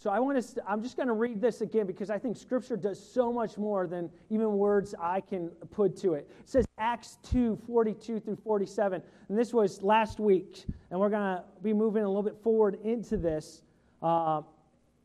So 0.00 0.10
I 0.10 0.20
want 0.20 0.40
to, 0.40 0.62
I'm 0.64 0.80
just 0.80 0.96
going 0.96 1.08
to 1.08 1.12
read 1.12 1.40
this 1.40 1.60
again 1.60 1.84
because 1.84 2.08
I 2.08 2.18
think 2.18 2.36
Scripture 2.36 2.76
does 2.76 3.04
so 3.04 3.32
much 3.32 3.58
more 3.58 3.88
than 3.88 4.08
even 4.30 4.52
words 4.52 4.94
I 5.00 5.20
can 5.20 5.48
put 5.72 5.96
to 5.98 6.14
it. 6.14 6.30
It 6.38 6.48
says 6.48 6.64
Acts 6.78 7.18
2, 7.24 7.58
42 7.66 8.20
through 8.20 8.36
47. 8.36 9.02
And 9.28 9.36
this 9.36 9.52
was 9.52 9.82
last 9.82 10.20
week. 10.20 10.66
And 10.92 11.00
we're 11.00 11.08
going 11.08 11.38
to 11.38 11.42
be 11.64 11.72
moving 11.72 12.04
a 12.04 12.06
little 12.06 12.22
bit 12.22 12.36
forward 12.44 12.78
into 12.84 13.16
this. 13.16 13.62
Uh, 14.00 14.42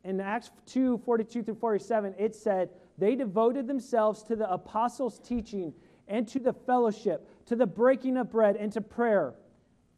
in 0.04 0.22
Acts 0.22 0.52
2, 0.68 1.00
42 1.00 1.42
through 1.42 1.56
47, 1.56 2.14
it 2.20 2.36
said, 2.36 2.70
They 3.00 3.16
devoted 3.16 3.66
themselves 3.66 4.22
to 4.24 4.36
the 4.36 4.48
apostles' 4.52 5.18
teaching 5.18 5.74
and 6.08 6.28
to 6.28 6.38
the 6.38 6.54
fellowship, 6.54 7.28
to 7.48 7.56
the 7.56 7.66
breaking 7.66 8.18
of 8.18 8.30
bread, 8.30 8.58
and 8.58 8.72
to 8.74 8.82
prayer. 8.82 9.34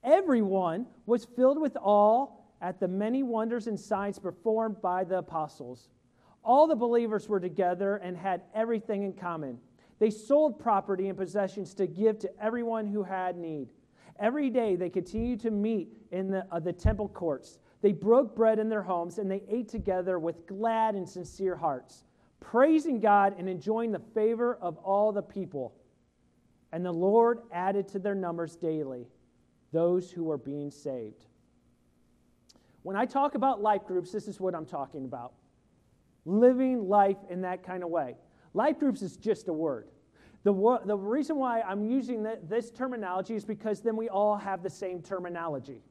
Everyone 0.06 0.86
was 1.06 1.26
filled 1.26 1.60
with 1.60 1.76
awe 1.82 2.30
at 2.62 2.80
the 2.80 2.88
many 2.88 3.24
wonders 3.24 3.68
and 3.68 3.80
signs 3.80 4.20
performed 4.20 4.82
by 4.82 5.04
the 5.04 5.18
apostles. 5.20 5.90
All 6.44 6.68
the 6.68 6.76
believers 6.76 7.28
were 7.28 7.40
together 7.40 7.98
and 7.98 8.16
had 8.16 8.42
everything 8.54 9.04
in 9.04 9.14
common. 9.14 9.60
They 10.00 10.10
sold 10.10 10.60
property 10.60 11.10
and 11.10 11.18
possessions 11.18 11.74
to 11.76 11.88
give 11.88 12.20
to 12.20 12.32
everyone 12.42 12.86
who 12.86 13.04
had 13.04 13.38
need. 13.38 13.70
Every 14.20 14.50
day 14.50 14.76
they 14.76 14.90
continued 14.90 15.42
to 15.42 15.52
meet 15.52 15.90
in 16.12 16.30
the, 16.32 16.46
uh, 16.52 16.60
the 16.60 16.74
temple 16.74 17.10
courts. 17.10 17.60
They 17.82 17.92
broke 17.92 18.36
bread 18.36 18.60
in 18.60 18.70
their 18.70 18.82
homes 18.82 19.18
and 19.18 19.30
they 19.30 19.44
ate 19.50 19.70
together 19.70 20.20
with 20.20 20.48
glad 20.48 20.96
and 20.96 21.08
sincere 21.08 21.56
hearts, 21.56 22.06
praising 22.40 23.00
God 23.00 23.36
and 23.38 23.50
enjoying 23.50 23.92
the 23.92 24.02
favor 24.14 24.58
of 24.62 24.78
all 24.78 25.12
the 25.12 25.22
people. 25.22 25.76
And 26.72 26.86
the 26.86 26.92
Lord 26.92 27.40
added 27.52 27.88
to 27.90 28.00
their 28.00 28.16
numbers 28.16 28.56
daily 28.56 29.08
those 29.72 30.10
who 30.10 30.24
were 30.24 30.38
being 30.38 30.72
saved. 30.72 31.26
When 32.86 32.96
I 32.96 33.06
talk 33.08 33.34
about 33.34 33.64
life 33.64 33.88
groups, 33.88 34.12
this 34.12 34.28
is 34.28 34.40
what 34.40 34.54
I'm 34.54 34.68
talking 34.68 35.06
about 35.06 35.34
living 36.24 36.88
life 36.88 37.18
in 37.32 37.42
that 37.42 37.64
kind 37.64 37.84
of 37.84 37.90
way. 37.90 38.16
Life 38.54 38.78
groups 38.78 39.02
is 39.02 39.18
just 39.18 39.48
a 39.48 39.54
word. 39.54 39.88
The, 40.44 40.54
the 40.86 40.96
reason 40.96 41.38
why 41.38 41.62
I'm 41.62 41.84
using 41.84 42.22
this 42.48 42.70
terminology 42.70 43.34
is 43.34 43.44
because 43.44 43.82
then 43.82 43.96
we 43.96 44.08
all 44.08 44.38
have 44.38 44.62
the 44.62 44.70
same 44.70 45.02
terminology. 45.02 45.82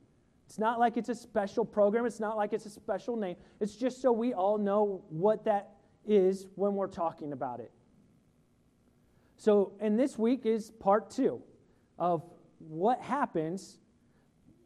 It's 0.46 0.60
not 0.60 0.78
like 0.78 0.96
it's 0.96 1.08
a 1.08 1.16
special 1.16 1.64
program, 1.64 2.06
it's 2.06 2.20
not 2.20 2.36
like 2.36 2.52
it's 2.52 2.66
a 2.66 2.70
special 2.70 3.16
name. 3.16 3.34
It's 3.58 3.74
just 3.74 4.00
so 4.00 4.12
we 4.12 4.32
all 4.32 4.56
know 4.56 5.02
what 5.08 5.44
that 5.46 5.70
is 6.06 6.46
when 6.54 6.76
we're 6.76 6.86
talking 6.86 7.32
about 7.32 7.58
it. 7.58 7.72
So, 9.36 9.72
and 9.80 9.98
this 9.98 10.16
week 10.16 10.46
is 10.46 10.70
part 10.70 11.10
two 11.10 11.42
of 11.98 12.22
what 12.60 13.00
happens 13.00 13.78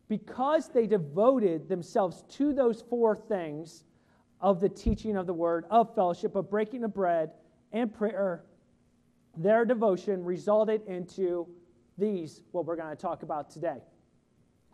because 0.09 0.69
they 0.69 0.87
devoted 0.87 1.69
themselves 1.69 2.25
to 2.31 2.53
those 2.53 2.83
four 2.83 3.15
things 3.15 3.85
of 4.41 4.61
the 4.61 4.69
teaching 4.69 5.17
of 5.17 5.27
the 5.27 5.35
word, 5.35 5.65
of 5.71 5.95
fellowship, 5.95 6.35
of 6.35 6.49
breaking 6.51 6.85
of 6.85 6.95
bread, 6.95 7.31
and 7.73 7.93
prayer, 7.93 8.45
their 9.37 9.65
devotion 9.65 10.25
resulted 10.25 10.83
into 10.87 11.47
these, 11.99 12.43
what 12.53 12.65
we're 12.65 12.77
going 12.77 12.89
to 12.89 13.01
talk 13.01 13.23
about 13.23 13.51
today. 13.51 13.79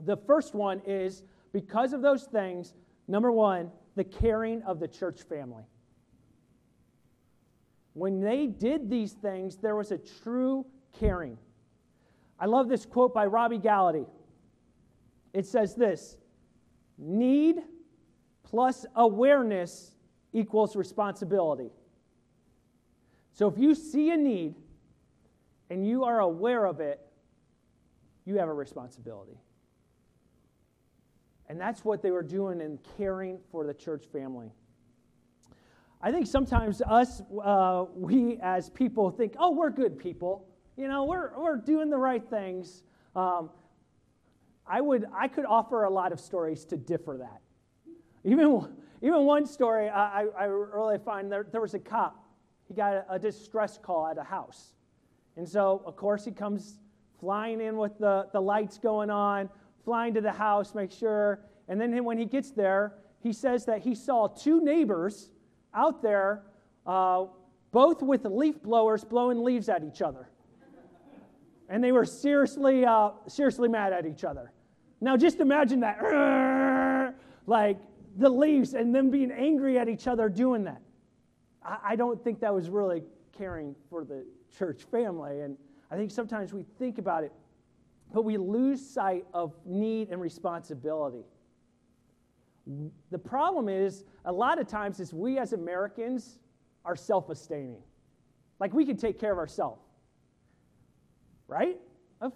The 0.04 0.16
first 0.16 0.54
one 0.54 0.80
is 0.86 1.22
because 1.52 1.92
of 1.92 2.02
those 2.02 2.24
things, 2.24 2.74
number 3.08 3.32
one, 3.32 3.70
the 3.96 4.04
caring 4.04 4.62
of 4.62 4.80
the 4.80 4.88
church 4.88 5.22
family. 5.22 5.64
When 7.94 8.20
they 8.20 8.46
did 8.46 8.90
these 8.90 9.12
things, 9.12 9.56
there 9.56 9.76
was 9.76 9.92
a 9.92 9.98
true 9.98 10.66
caring. 10.98 11.38
I 12.38 12.46
love 12.46 12.68
this 12.68 12.84
quote 12.84 13.14
by 13.14 13.26
Robby 13.26 13.58
Gallaty. 13.58 14.06
It 15.34 15.44
says 15.44 15.74
this 15.74 16.16
need 16.96 17.56
plus 18.44 18.86
awareness 18.94 19.96
equals 20.32 20.76
responsibility. 20.76 21.70
So 23.32 23.48
if 23.48 23.58
you 23.58 23.74
see 23.74 24.10
a 24.10 24.16
need 24.16 24.54
and 25.68 25.86
you 25.86 26.04
are 26.04 26.20
aware 26.20 26.64
of 26.66 26.78
it, 26.78 27.00
you 28.24 28.38
have 28.38 28.48
a 28.48 28.52
responsibility. 28.52 29.36
And 31.48 31.60
that's 31.60 31.84
what 31.84 32.00
they 32.00 32.12
were 32.12 32.22
doing 32.22 32.60
in 32.60 32.78
caring 32.96 33.38
for 33.50 33.66
the 33.66 33.74
church 33.74 34.04
family. 34.12 34.52
I 36.00 36.12
think 36.12 36.26
sometimes 36.26 36.80
us, 36.82 37.22
uh, 37.42 37.86
we 37.94 38.38
as 38.40 38.70
people 38.70 39.10
think, 39.10 39.34
oh, 39.38 39.50
we're 39.50 39.70
good 39.70 39.98
people. 39.98 40.46
You 40.76 40.86
know, 40.86 41.04
we're, 41.04 41.36
we're 41.36 41.56
doing 41.56 41.90
the 41.90 41.98
right 41.98 42.24
things. 42.28 42.84
Um, 43.16 43.50
I, 44.66 44.80
would, 44.80 45.06
I 45.14 45.28
could 45.28 45.44
offer 45.44 45.84
a 45.84 45.90
lot 45.90 46.12
of 46.12 46.20
stories 46.20 46.64
to 46.66 46.76
differ 46.76 47.18
that. 47.18 47.40
Even, 48.24 48.68
even 49.02 49.24
one 49.24 49.44
story 49.46 49.88
I, 49.88 50.26
I 50.38 50.44
really 50.44 50.98
find 50.98 51.30
there, 51.30 51.46
there 51.50 51.60
was 51.60 51.74
a 51.74 51.78
cop. 51.78 52.24
He 52.66 52.74
got 52.74 52.94
a, 52.94 53.04
a 53.10 53.18
distress 53.18 53.78
call 53.78 54.06
at 54.06 54.16
a 54.16 54.22
house. 54.22 54.72
And 55.36 55.46
so, 55.46 55.82
of 55.84 55.96
course, 55.96 56.24
he 56.24 56.30
comes 56.30 56.78
flying 57.20 57.60
in 57.60 57.76
with 57.76 57.98
the, 57.98 58.28
the 58.32 58.40
lights 58.40 58.78
going 58.78 59.10
on, 59.10 59.50
flying 59.84 60.14
to 60.14 60.20
the 60.20 60.32
house, 60.32 60.74
make 60.74 60.90
sure. 60.90 61.40
And 61.68 61.80
then 61.80 62.04
when 62.04 62.18
he 62.18 62.24
gets 62.24 62.50
there, 62.50 62.94
he 63.20 63.32
says 63.32 63.64
that 63.66 63.82
he 63.82 63.94
saw 63.94 64.28
two 64.28 64.62
neighbors 64.62 65.30
out 65.74 66.02
there, 66.02 66.44
uh, 66.86 67.26
both 67.72 68.02
with 68.02 68.24
leaf 68.24 68.62
blowers 68.62 69.04
blowing 69.04 69.42
leaves 69.42 69.68
at 69.68 69.82
each 69.82 70.00
other. 70.00 70.28
And 71.68 71.82
they 71.82 71.92
were 71.92 72.04
seriously, 72.04 72.84
uh, 72.84 73.10
seriously 73.26 73.68
mad 73.68 73.92
at 73.92 74.06
each 74.06 74.24
other. 74.24 74.52
Now, 75.04 75.18
just 75.18 75.40
imagine 75.40 75.80
that, 75.80 77.14
like 77.46 77.76
the 78.16 78.30
leaves 78.30 78.72
and 78.72 78.94
them 78.94 79.10
being 79.10 79.30
angry 79.30 79.78
at 79.78 79.86
each 79.86 80.06
other 80.06 80.30
doing 80.30 80.64
that. 80.64 80.80
I, 81.62 81.94
don't 81.94 82.24
think 82.24 82.40
that 82.40 82.54
was 82.54 82.70
really 82.70 83.02
caring 83.36 83.74
for 83.90 84.02
the 84.02 84.24
church 84.58 84.84
family. 84.84 85.40
And 85.42 85.58
I 85.90 85.96
think 85.96 86.10
sometimes 86.10 86.54
we 86.54 86.64
think 86.78 86.96
about 86.96 87.22
it, 87.22 87.32
but 88.14 88.22
we 88.24 88.38
lose 88.38 88.80
sight 88.80 89.26
of 89.34 89.52
need 89.66 90.08
and 90.08 90.22
responsibility. 90.22 91.24
The 93.10 93.18
problem 93.18 93.68
is, 93.68 94.04
a 94.24 94.32
lot 94.32 94.58
of 94.58 94.66
times, 94.66 95.00
is 95.00 95.12
we 95.12 95.38
as 95.38 95.52
Americans 95.52 96.38
are 96.82 96.96
self 96.96 97.26
sustaining. 97.26 97.82
Like 98.58 98.72
we 98.72 98.86
can 98.86 98.96
take 98.96 99.20
care 99.20 99.32
of 99.32 99.38
ourselves, 99.38 99.82
right? 101.46 101.78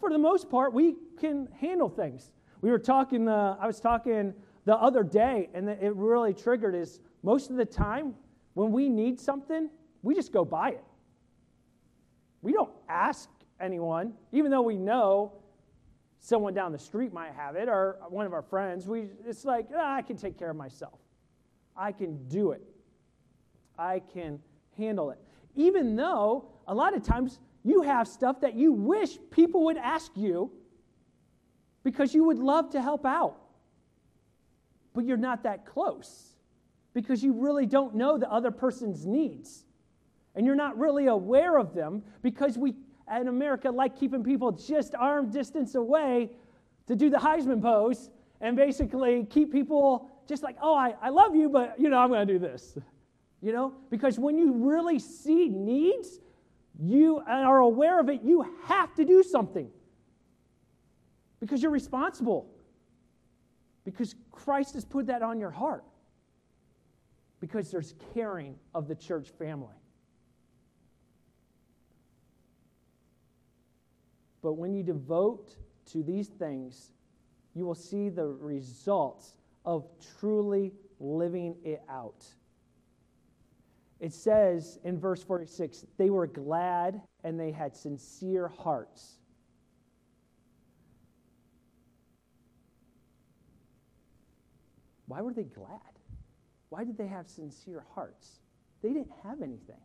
For 0.01 0.11
the 0.11 0.19
most 0.19 0.51
part, 0.51 0.75
we 0.75 0.97
can 1.19 1.49
handle 1.59 1.89
things. 1.89 2.31
We 2.61 2.71
were 2.71 2.79
talking, 2.79 3.29
uh, 3.29 3.57
I 3.61 3.67
was 3.67 3.81
talking 3.81 4.35
the 4.65 4.77
other 4.77 5.03
day, 5.03 5.49
and 5.55 5.69
it 5.69 5.95
really 5.95 6.35
triggered 6.35 6.75
is 6.75 7.01
most 7.23 7.51
of 7.51 7.57
the 7.57 7.65
time 7.65 8.15
when 8.55 8.73
we 8.73 8.89
need 8.89 9.21
something, 9.21 9.71
we 10.03 10.15
just 10.15 10.33
go 10.33 10.45
buy 10.45 10.71
it. 10.71 10.85
We 12.43 12.53
don't 12.53 12.73
ask 12.89 13.29
anyone, 13.61 14.15
even 14.33 14.51
though 14.51 14.63
we 14.63 14.77
know 14.77 15.33
someone 16.21 16.55
down 16.55 16.73
the 16.73 16.79
street 16.79 17.13
might 17.13 17.33
have 17.35 17.57
it 17.57 17.69
or 17.69 17.99
one 18.09 18.27
of 18.27 18.33
our 18.33 18.43
friends. 18.43 18.87
We, 18.87 19.09
it's 19.27 19.45
like, 19.45 19.69
ah, 19.75 19.95
I 19.95 20.03
can 20.03 20.17
take 20.17 20.39
care 20.39 20.51
of 20.51 20.57
myself. 20.57 20.99
I 21.77 21.93
can 21.93 22.29
do 22.29 22.53
it. 22.53 22.63
I 23.79 24.01
can 24.01 24.41
handle 24.77 25.11
it. 25.11 25.19
Even 25.55 25.95
though 25.97 26.47
a 26.67 26.75
lot 26.75 26.97
of 26.97 27.03
times 27.03 27.39
you 27.65 27.83
have 27.83 28.09
stuff 28.09 28.41
that 28.41 28.55
you 28.55 28.73
wish 28.73 29.19
people 29.31 29.65
would 29.65 29.77
ask 29.77 30.11
you 30.17 30.51
because 31.91 32.15
you 32.15 32.23
would 32.25 32.39
love 32.39 32.69
to 32.69 32.83
help 32.83 33.07
out. 33.07 33.37
But 34.93 35.07
you're 35.07 35.17
not 35.17 35.43
that 35.45 35.65
close 35.65 36.35
because 36.93 37.25
you 37.25 37.33
really 37.33 37.65
don't 37.65 37.95
know 37.95 38.19
the 38.19 38.31
other 38.31 38.51
person's 38.51 39.07
needs. 39.07 39.65
And 40.35 40.45
you're 40.45 40.55
not 40.55 40.77
really 40.79 41.07
aware 41.07 41.57
of 41.57 41.73
them 41.73 42.03
because 42.21 42.59
we 42.59 42.75
in 43.19 43.29
America 43.29 43.71
like 43.71 43.99
keeping 43.99 44.23
people 44.23 44.53
just 44.53 44.95
arm 44.95 45.31
distance 45.31 45.77
away 45.77 46.31
to 46.87 46.95
do 46.95 47.09
the 47.09 47.17
Heisman 47.17 47.63
pose 47.63 48.11
and 48.43 48.55
basically 48.55 49.25
keep 49.31 49.51
people 49.51 50.11
just 50.29 50.43
like, 50.43 50.57
oh, 50.61 50.75
I, 50.75 50.95
I 51.01 51.09
love 51.09 51.35
you, 51.35 51.49
but 51.49 51.81
you 51.81 51.89
know, 51.89 51.97
I'm 51.97 52.11
going 52.11 52.27
to 52.27 52.33
do 52.35 52.39
this. 52.39 52.77
You 53.41 53.53
know, 53.53 53.73
because 53.89 54.19
when 54.19 54.37
you 54.37 54.53
really 54.53 54.99
see 54.99 55.49
needs, 55.49 56.19
you 56.79 57.23
are 57.27 57.61
aware 57.61 57.99
of 57.99 58.11
it, 58.11 58.21
you 58.23 58.45
have 58.65 58.95
to 58.97 59.07
do 59.07 59.23
something. 59.23 59.71
Because 61.41 61.63
you're 61.63 61.73
responsible. 61.73 62.51
Because 63.85 64.15
Christ 64.31 64.75
has 64.75 64.85
put 64.85 65.07
that 65.07 65.23
on 65.23 65.39
your 65.39 65.51
heart. 65.51 65.85
Because 67.41 67.71
there's 67.71 67.95
caring 68.15 68.57
of 68.75 68.89
the 68.89 68.95
church 68.95 69.31
family. 69.39 69.75
But 74.43 74.55
when 74.55 74.75
you 74.75 74.83
devote 74.83 75.57
to 75.93 76.03
these 76.03 76.29
things, 76.29 76.93
you 77.55 77.65
will 77.65 77.75
see 77.75 78.09
the 78.09 78.27
results 78.27 79.35
of 79.65 79.87
truly 80.19 80.73
living 81.01 81.57
it 81.65 81.83
out. 81.89 82.25
It 84.01 84.13
says 84.13 84.79
in 84.85 84.99
verse 84.99 85.23
46 85.23 85.85
they 85.97 86.11
were 86.11 86.27
glad 86.27 87.03
and 87.25 87.39
they 87.39 87.51
had 87.51 87.77
sincere 87.77 88.49
hearts. 88.49 89.18
Why 95.09 95.23
were 95.23 95.33
they 95.33 95.45
glad? 95.45 95.81
Why 96.69 96.85
did 96.85 96.97
they 96.97 97.07
have 97.07 97.27
sincere 97.29 97.85
hearts? 97.95 98.41
They 98.83 98.91
didn't 98.91 99.11
have 99.25 99.43
anything. 99.43 99.81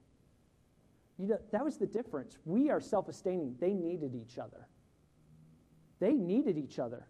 You 1.18 1.28
know, 1.28 1.40
that 1.52 1.64
was 1.64 1.78
the 1.78 1.88
difference. 1.88 2.38
We 2.46 2.70
are 2.70 2.81
self 2.81 3.06
sustaining. 3.06 3.56
They 3.60 3.74
needed 3.74 4.14
each 4.16 4.38
other. 4.38 4.68
They 6.00 6.14
needed 6.14 6.58
each 6.58 6.80
other. 6.80 7.08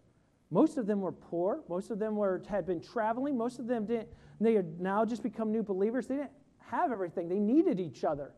Most 0.50 0.78
of 0.78 0.86
them 0.86 1.00
were 1.00 1.12
poor. 1.12 1.64
Most 1.68 1.90
of 1.90 1.98
them 1.98 2.14
were, 2.14 2.42
had 2.48 2.66
been 2.66 2.80
traveling. 2.80 3.36
Most 3.36 3.58
of 3.58 3.66
them 3.66 3.86
didn't. 3.86 4.08
They 4.40 4.54
had 4.54 4.80
now 4.80 5.04
just 5.04 5.22
become 5.22 5.50
new 5.50 5.62
believers. 5.62 6.06
They 6.06 6.16
didn't 6.16 6.30
have 6.58 6.92
everything. 6.92 7.28
They 7.28 7.40
needed 7.40 7.80
each 7.80 8.04
other. 8.04 8.32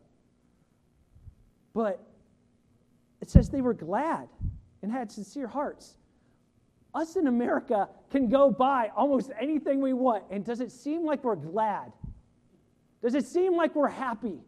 But 1.74 2.00
it 3.20 3.28
says 3.28 3.50
they 3.50 3.60
were 3.60 3.74
glad 3.74 4.28
and 4.82 4.90
had 4.90 5.10
sincere 5.12 5.48
hearts. 5.48 5.98
Us 6.96 7.16
in 7.16 7.26
America 7.26 7.90
can 8.10 8.30
go 8.30 8.50
buy 8.50 8.90
almost 8.96 9.30
anything 9.38 9.82
we 9.82 9.92
want, 9.92 10.24
and 10.30 10.42
does 10.42 10.60
it 10.62 10.72
seem 10.72 11.04
like 11.04 11.22
we're 11.22 11.36
glad? 11.36 11.92
Does 13.02 13.14
it 13.14 13.26
seem 13.26 13.54
like 13.54 13.74
we're 13.74 13.86
happy? 13.86 14.40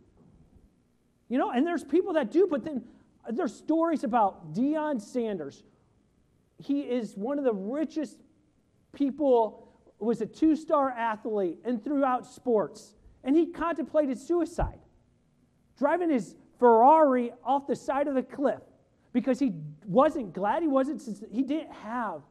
You 1.28 1.36
know, 1.36 1.50
and 1.50 1.66
there's 1.66 1.84
people 1.84 2.14
that 2.14 2.30
do, 2.30 2.48
but 2.50 2.64
then 2.64 2.82
there's 3.30 3.54
stories 3.54 4.02
about 4.02 4.54
Deion 4.54 4.98
Sanders. 4.98 5.62
He 6.56 6.80
is 6.80 7.14
one 7.18 7.36
of 7.36 7.44
the 7.44 7.52
richest 7.52 8.16
people, 8.94 9.68
was 9.98 10.22
a 10.22 10.26
two 10.26 10.56
star 10.56 10.90
athlete 10.90 11.58
and 11.66 11.84
throughout 11.84 12.24
sports. 12.24 12.94
And 13.24 13.36
he 13.36 13.44
contemplated 13.44 14.18
suicide, 14.18 14.78
driving 15.76 16.08
his 16.08 16.34
Ferrari 16.58 17.30
off 17.44 17.66
the 17.66 17.76
side 17.76 18.08
of 18.08 18.14
the 18.14 18.22
cliff 18.22 18.62
because 19.12 19.38
he 19.38 19.52
wasn't 19.84 20.32
glad, 20.32 20.62
he 20.62 20.68
wasn't, 20.68 21.02
he 21.30 21.42
didn't 21.42 21.72
have 21.72 22.22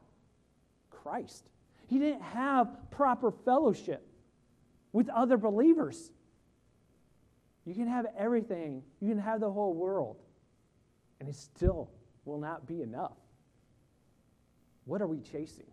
Christ. 1.08 1.50
He 1.88 2.00
didn't 2.00 2.22
have 2.22 2.68
proper 2.92 3.32
fellowship 3.32 4.06
with 4.92 5.08
other 5.10 5.38
believers. 5.38 6.12
You 7.66 7.74
can 7.74 7.88
have 7.88 8.08
everything, 8.18 8.84
you 9.00 9.10
can 9.10 9.20
have 9.20 9.40
the 9.40 9.50
whole 9.50 9.74
world, 9.74 10.18
and 11.20 11.30
it 11.30 11.36
still 11.36 11.90
will 12.26 12.40
not 12.40 12.68
be 12.68 12.82
enough. 12.82 13.18
What 14.86 15.02
are 15.02 15.08
we 15.08 15.20
chasing? 15.20 15.72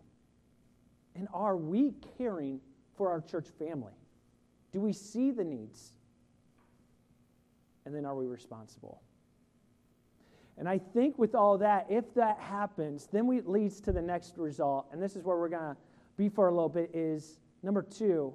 And 1.15 1.27
are 1.33 1.57
we 1.57 1.93
caring 2.17 2.61
for 2.97 3.09
our 3.09 3.21
church 3.21 3.47
family? 3.59 3.93
Do 4.71 4.79
we 4.79 4.93
see 4.93 5.31
the 5.31 5.43
needs? 5.43 5.93
And 7.85 7.93
then 7.93 8.05
are 8.05 8.15
we 8.15 8.25
responsible? 8.25 9.01
And 10.57 10.69
I 10.69 10.77
think 10.77 11.17
with 11.17 11.35
all 11.35 11.57
that, 11.57 11.85
if 11.89 12.13
that 12.15 12.39
happens, 12.39 13.07
then 13.11 13.29
it 13.31 13.47
leads 13.47 13.81
to 13.81 13.91
the 13.91 14.01
next 14.01 14.37
result. 14.37 14.87
And 14.91 15.01
this 15.01 15.15
is 15.15 15.23
where 15.23 15.37
we're 15.37 15.49
going 15.49 15.75
to 15.75 15.77
be 16.17 16.29
for 16.29 16.47
a 16.47 16.51
little 16.51 16.69
bit 16.69 16.91
is 16.93 17.39
number 17.61 17.81
two, 17.81 18.33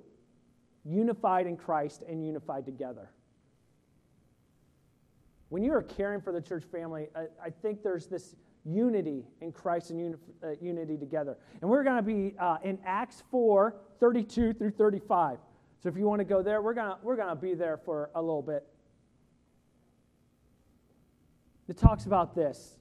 unified 0.84 1.46
in 1.46 1.56
Christ 1.56 2.02
and 2.08 2.24
unified 2.24 2.66
together. 2.66 3.10
When 5.48 5.62
you 5.62 5.72
are 5.72 5.82
caring 5.82 6.20
for 6.20 6.32
the 6.32 6.40
church 6.40 6.64
family, 6.64 7.08
I, 7.16 7.26
I 7.46 7.50
think 7.50 7.82
there's 7.82 8.06
this 8.06 8.36
unity 8.64 9.24
in 9.40 9.52
Christ 9.52 9.90
and 9.90 9.98
uni, 9.98 10.14
uh, 10.44 10.48
unity 10.60 10.96
together. 10.96 11.38
And 11.60 11.70
we're 11.70 11.82
going 11.82 11.96
to 11.96 12.02
be 12.02 12.34
uh, 12.38 12.58
in 12.62 12.78
Acts 12.84 13.22
4 13.30 13.74
32 13.98 14.52
through 14.54 14.70
35. 14.70 15.38
So 15.82 15.88
if 15.88 15.96
you 15.96 16.04
want 16.04 16.20
to 16.20 16.24
go 16.24 16.42
there, 16.42 16.60
we're 16.60 16.74
going 16.74 16.94
we're 17.02 17.16
going 17.16 17.30
to 17.30 17.34
be 17.34 17.54
there 17.54 17.78
for 17.78 18.10
a 18.14 18.20
little 18.20 18.42
bit. 18.42 18.66
It 21.70 21.78
talks 21.78 22.04
about 22.04 22.34
this. 22.34 22.76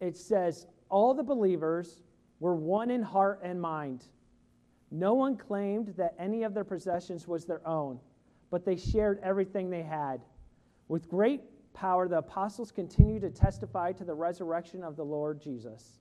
It 0.00 0.16
says, 0.16 0.66
All 0.88 1.12
the 1.12 1.22
believers 1.22 2.00
were 2.38 2.54
one 2.54 2.90
in 2.90 3.02
heart 3.02 3.40
and 3.42 3.60
mind. 3.60 4.04
No 4.90 5.12
one 5.12 5.36
claimed 5.36 5.94
that 5.98 6.14
any 6.18 6.42
of 6.42 6.54
their 6.54 6.64
possessions 6.64 7.28
was 7.28 7.44
their 7.44 7.66
own 7.68 8.00
but 8.50 8.64
they 8.64 8.76
shared 8.76 9.20
everything 9.22 9.70
they 9.70 9.82
had. 9.82 10.20
With 10.88 11.08
great 11.08 11.42
power, 11.72 12.08
the 12.08 12.18
apostles 12.18 12.72
continued 12.72 13.22
to 13.22 13.30
testify 13.30 13.92
to 13.92 14.04
the 14.04 14.14
resurrection 14.14 14.82
of 14.82 14.96
the 14.96 15.04
Lord 15.04 15.40
Jesus. 15.40 16.00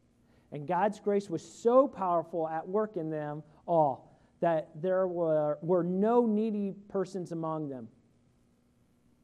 And 0.51 0.67
God's 0.67 0.99
grace 0.99 1.29
was 1.29 1.47
so 1.47 1.87
powerful 1.87 2.49
at 2.49 2.67
work 2.67 2.97
in 2.97 3.09
them 3.09 3.43
all 3.67 4.17
that 4.39 4.69
there 4.81 5.07
were, 5.07 5.59
were 5.61 5.83
no 5.83 6.25
needy 6.25 6.73
persons 6.87 7.31
among 7.31 7.69
them. 7.69 7.87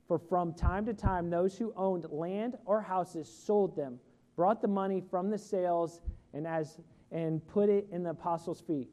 For 0.08 0.20
from 0.20 0.54
time 0.54 0.86
to 0.86 0.94
time, 0.94 1.30
those 1.30 1.58
who 1.58 1.74
owned 1.76 2.06
land 2.12 2.58
or 2.66 2.82
houses 2.82 3.28
sold 3.28 3.76
them, 3.76 4.00
brought 4.36 4.62
the 4.62 4.68
money 4.68 5.02
from 5.02 5.30
the 5.30 5.38
sales, 5.38 6.02
and, 6.34 6.46
as, 6.46 6.80
and 7.12 7.46
put 7.48 7.70
it 7.70 7.88
in 7.92 8.04
the 8.04 8.12
apostles' 8.12 8.62
feet. 8.62 8.90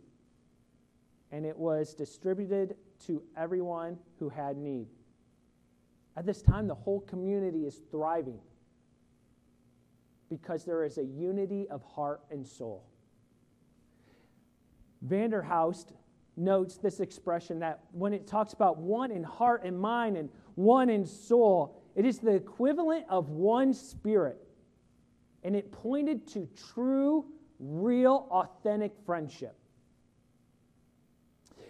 And 1.30 1.44
it 1.44 1.56
was 1.56 1.94
distributed 1.94 2.76
to 3.06 3.22
everyone 3.36 3.98
who 4.18 4.28
had 4.28 4.56
need. 4.56 4.86
At 6.16 6.26
this 6.26 6.42
time, 6.42 6.66
the 6.66 6.74
whole 6.74 7.00
community 7.00 7.66
is 7.66 7.80
thriving 7.90 8.38
because 10.28 10.64
there 10.64 10.84
is 10.84 10.98
a 10.98 11.04
unity 11.04 11.68
of 11.68 11.82
heart 11.82 12.20
and 12.30 12.46
soul. 12.46 12.84
Vanderhoust 15.06 15.92
notes 16.36 16.78
this 16.78 17.00
expression 17.00 17.58
that 17.58 17.80
when 17.92 18.12
it 18.12 18.26
talks 18.26 18.52
about 18.52 18.78
one 18.78 19.10
in 19.10 19.22
heart 19.22 19.62
and 19.64 19.78
mind 19.78 20.16
and 20.16 20.30
one 20.54 20.88
in 20.90 21.04
soul, 21.04 21.82
it 21.94 22.04
is 22.04 22.18
the 22.18 22.34
equivalent 22.34 23.04
of 23.08 23.28
one 23.28 23.72
spirit. 23.74 24.38
And 25.42 25.56
it 25.56 25.72
pointed 25.72 26.26
to 26.28 26.48
true, 26.72 27.24
real, 27.58 28.28
authentic 28.30 28.92
friendship. 29.04 29.56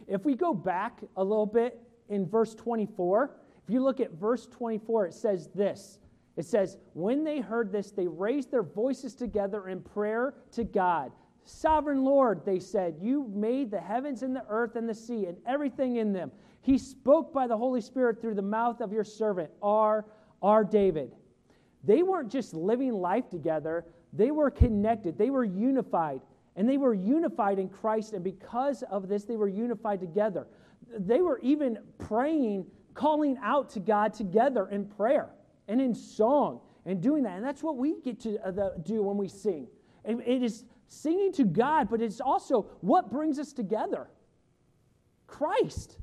If 0.06 0.24
we 0.24 0.34
go 0.34 0.52
back 0.52 1.00
a 1.16 1.24
little 1.24 1.46
bit 1.46 1.80
in 2.08 2.28
verse 2.28 2.54
24, 2.54 3.36
if 3.64 3.72
you 3.72 3.82
look 3.82 4.00
at 4.00 4.12
verse 4.12 4.46
24, 4.46 5.06
it 5.06 5.14
says 5.14 5.48
this. 5.54 5.98
It 6.36 6.44
says, 6.44 6.76
When 6.94 7.24
they 7.24 7.40
heard 7.40 7.72
this, 7.72 7.90
they 7.90 8.06
raised 8.06 8.50
their 8.50 8.62
voices 8.62 9.14
together 9.14 9.68
in 9.68 9.80
prayer 9.80 10.34
to 10.52 10.64
God. 10.64 11.12
Sovereign 11.44 12.04
Lord, 12.04 12.44
they 12.44 12.58
said, 12.58 12.96
You 13.00 13.30
made 13.32 13.70
the 13.70 13.80
heavens 13.80 14.22
and 14.22 14.34
the 14.34 14.44
earth 14.48 14.76
and 14.76 14.88
the 14.88 14.94
sea 14.94 15.26
and 15.26 15.36
everything 15.46 15.96
in 15.96 16.12
them. 16.12 16.30
He 16.62 16.78
spoke 16.78 17.32
by 17.32 17.46
the 17.46 17.56
Holy 17.56 17.80
Spirit 17.80 18.20
through 18.20 18.34
the 18.34 18.42
mouth 18.42 18.80
of 18.80 18.92
your 18.92 19.04
servant, 19.04 19.50
our, 19.60 20.06
our 20.40 20.64
David. 20.64 21.12
They 21.84 22.02
weren't 22.02 22.30
just 22.30 22.54
living 22.54 22.92
life 22.92 23.28
together, 23.28 23.84
they 24.12 24.30
were 24.30 24.50
connected, 24.50 25.18
they 25.18 25.30
were 25.30 25.44
unified. 25.44 26.20
And 26.54 26.68
they 26.68 26.76
were 26.76 26.92
unified 26.92 27.58
in 27.58 27.70
Christ, 27.70 28.12
and 28.12 28.22
because 28.22 28.82
of 28.90 29.08
this, 29.08 29.24
they 29.24 29.36
were 29.36 29.48
unified 29.48 30.00
together. 30.00 30.46
They 30.98 31.22
were 31.22 31.38
even 31.40 31.78
praying, 31.98 32.66
calling 32.92 33.38
out 33.42 33.70
to 33.70 33.80
God 33.80 34.12
together 34.12 34.68
in 34.68 34.84
prayer 34.84 35.30
and 35.68 35.80
in 35.80 35.94
song 35.94 36.60
and 36.84 37.00
doing 37.00 37.22
that. 37.22 37.36
And 37.36 37.44
that's 37.44 37.62
what 37.62 37.78
we 37.78 38.00
get 38.02 38.20
to 38.20 38.38
uh, 38.46 38.70
do 38.82 39.02
when 39.02 39.16
we 39.16 39.28
sing. 39.28 39.66
it 40.04 40.42
is 40.42 40.64
singing 40.88 41.32
to 41.32 41.44
God, 41.44 41.88
but 41.88 42.02
it's 42.02 42.20
also 42.20 42.66
what 42.82 43.10
brings 43.10 43.38
us 43.38 43.52
together 43.54 44.08
Christ. 45.26 45.96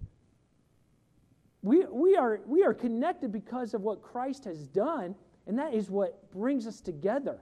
We, 1.61 1.85
we, 1.85 2.15
are, 2.15 2.41
we 2.45 2.63
are 2.63 2.73
connected 2.73 3.31
because 3.31 3.73
of 3.73 3.81
what 3.81 4.01
Christ 4.01 4.45
has 4.45 4.67
done, 4.67 5.15
and 5.45 5.59
that 5.59 5.73
is 5.73 5.89
what 5.89 6.31
brings 6.31 6.65
us 6.67 6.79
together. 6.79 7.39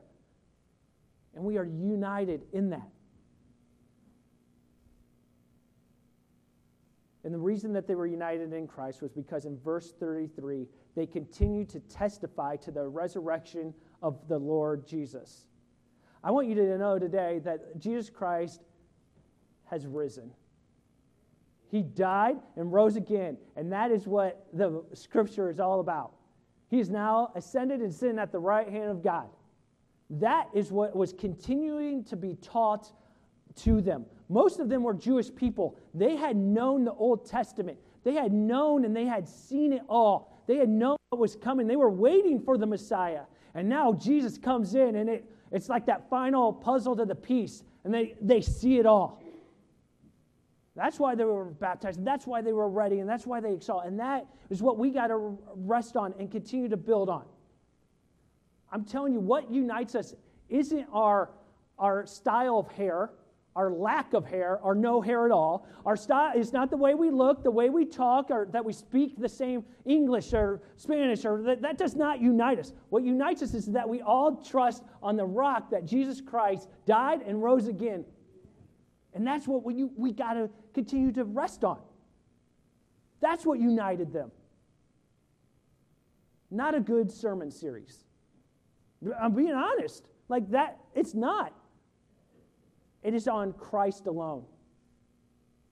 And 1.35 1.43
we 1.43 1.57
are 1.57 1.65
united 1.65 2.45
in 2.51 2.71
that. 2.71 2.89
And 7.23 7.33
the 7.33 7.39
reason 7.39 7.73
that 7.73 7.87
they 7.87 7.93
were 7.93 8.07
united 8.07 8.53
in 8.53 8.67
Christ 8.67 9.01
was 9.01 9.11
because 9.11 9.45
in 9.45 9.59
verse 9.59 9.91
33, 9.99 10.65
they 10.95 11.05
continued 11.05 11.69
to 11.69 11.81
testify 11.81 12.55
to 12.55 12.71
the 12.71 12.87
resurrection 12.87 13.73
of 14.01 14.27
the 14.29 14.37
Lord 14.37 14.87
Jesus. 14.87 15.45
I 16.23 16.31
want 16.31 16.47
you 16.47 16.55
to 16.55 16.77
know 16.77 16.97
today 16.97 17.39
that 17.43 17.77
Jesus 17.79 18.09
Christ 18.09 18.61
has 19.65 19.85
risen. 19.85 20.31
He 21.69 21.83
died 21.83 22.37
and 22.55 22.71
rose 22.71 22.95
again, 22.95 23.37
and 23.55 23.71
that 23.71 23.91
is 23.91 24.07
what 24.07 24.47
the 24.53 24.83
scripture 24.93 25.49
is 25.49 25.59
all 25.59 25.79
about. 25.79 26.13
He 26.69 26.79
is 26.79 26.89
now 26.89 27.31
ascended 27.35 27.81
and 27.81 27.93
sitting 27.93 28.19
at 28.19 28.31
the 28.31 28.39
right 28.39 28.67
hand 28.67 28.89
of 28.89 29.03
God. 29.03 29.27
That 30.09 30.47
is 30.53 30.71
what 30.71 30.95
was 30.95 31.13
continuing 31.13 32.03
to 32.05 32.15
be 32.15 32.35
taught 32.35 32.91
to 33.63 33.81
them. 33.81 34.05
Most 34.29 34.59
of 34.59 34.69
them 34.69 34.83
were 34.83 34.93
Jewish 34.93 35.33
people. 35.33 35.77
They 35.93 36.15
had 36.15 36.35
known 36.35 36.85
the 36.85 36.93
Old 36.93 37.25
Testament, 37.25 37.77
they 38.03 38.13
had 38.13 38.31
known 38.31 38.85
and 38.85 38.95
they 38.95 39.05
had 39.05 39.27
seen 39.27 39.73
it 39.73 39.81
all. 39.89 40.41
They 40.47 40.55
had 40.55 40.69
known 40.69 40.95
what 41.09 41.19
was 41.19 41.35
coming. 41.35 41.67
They 41.67 41.75
were 41.75 41.89
waiting 41.89 42.39
for 42.39 42.57
the 42.57 42.65
Messiah. 42.65 43.23
And 43.53 43.67
now 43.67 43.91
Jesus 43.91 44.37
comes 44.37 44.75
in, 44.75 44.95
and 44.95 45.09
it, 45.09 45.25
it's 45.51 45.67
like 45.67 45.85
that 45.87 46.09
final 46.09 46.53
puzzle 46.53 46.95
to 46.95 47.05
the 47.05 47.15
piece, 47.15 47.63
and 47.83 47.93
they, 47.93 48.15
they 48.21 48.39
see 48.39 48.77
it 48.77 48.85
all. 48.85 49.21
That's 50.77 50.99
why 50.99 51.15
they 51.15 51.25
were 51.25 51.45
baptized, 51.45 51.97
and 51.97 52.05
that's 52.05 52.27
why 52.27 52.43
they 52.43 52.53
were 52.53 52.69
ready, 52.69 52.99
and 52.99 53.09
that's 53.09 53.25
why 53.25 53.39
they 53.39 53.51
excel. 53.51 53.79
And 53.79 53.99
that 53.99 54.27
is 54.51 54.61
what 54.61 54.77
we 54.77 54.91
got 54.91 55.07
to 55.07 55.35
rest 55.55 55.97
on 55.97 56.13
and 56.19 56.29
continue 56.29 56.69
to 56.69 56.77
build 56.77 57.09
on. 57.09 57.25
I'm 58.71 58.85
telling 58.85 59.11
you, 59.11 59.19
what 59.19 59.49
unites 59.49 59.95
us 59.95 60.13
isn't 60.49 60.85
our, 60.93 61.31
our 61.79 62.05
style 62.05 62.59
of 62.59 62.67
hair, 62.67 63.09
our 63.55 63.71
lack 63.71 64.13
of 64.13 64.23
hair, 64.27 64.59
or 64.61 64.75
no 64.75 65.01
hair 65.01 65.25
at 65.25 65.31
all. 65.31 65.67
Our 65.83 65.97
style 65.97 66.37
is 66.37 66.53
not 66.53 66.69
the 66.69 66.77
way 66.77 66.93
we 66.93 67.09
look, 67.09 67.41
the 67.41 67.49
way 67.49 67.71
we 67.71 67.83
talk, 67.83 68.29
or 68.29 68.47
that 68.51 68.63
we 68.63 68.71
speak 68.71 69.17
the 69.17 69.27
same 69.27 69.65
English 69.85 70.31
or 70.31 70.61
Spanish, 70.75 71.25
or 71.25 71.41
that, 71.41 71.63
that 71.63 71.79
does 71.79 71.95
not 71.95 72.21
unite 72.21 72.59
us. 72.59 72.71
What 72.89 73.01
unites 73.01 73.41
us 73.41 73.55
is 73.55 73.65
that 73.67 73.89
we 73.89 74.01
all 74.01 74.35
trust 74.35 74.83
on 75.01 75.17
the 75.17 75.25
rock 75.25 75.71
that 75.71 75.85
Jesus 75.85 76.21
Christ 76.21 76.69
died 76.85 77.23
and 77.23 77.41
rose 77.41 77.67
again. 77.67 78.05
And 79.17 79.25
that's 79.25 79.47
what 79.47 79.63
we, 79.63 79.83
we 79.83 80.11
got 80.11 80.33
to 80.33 80.47
continue 80.75 81.11
to 81.13 81.23
rest 81.23 81.63
on. 81.63 81.79
That's 83.19 83.47
what 83.47 83.59
united 83.59 84.13
them. 84.13 84.29
Not 86.51 86.75
a 86.75 86.79
good 86.79 87.11
sermon 87.11 87.49
series. 87.49 88.05
I'm 89.19 89.33
being 89.33 89.55
honest. 89.55 90.07
Like 90.29 90.47
that, 90.51 90.77
it's 90.93 91.15
not. 91.15 91.51
It 93.01 93.15
is 93.15 93.27
on 93.27 93.53
Christ 93.53 94.05
alone, 94.05 94.43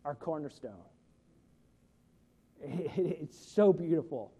our 0.05 0.15
cornerstone. 0.15 0.73
It's 2.63 3.37
so 3.37 3.71
beautiful. 3.71 4.33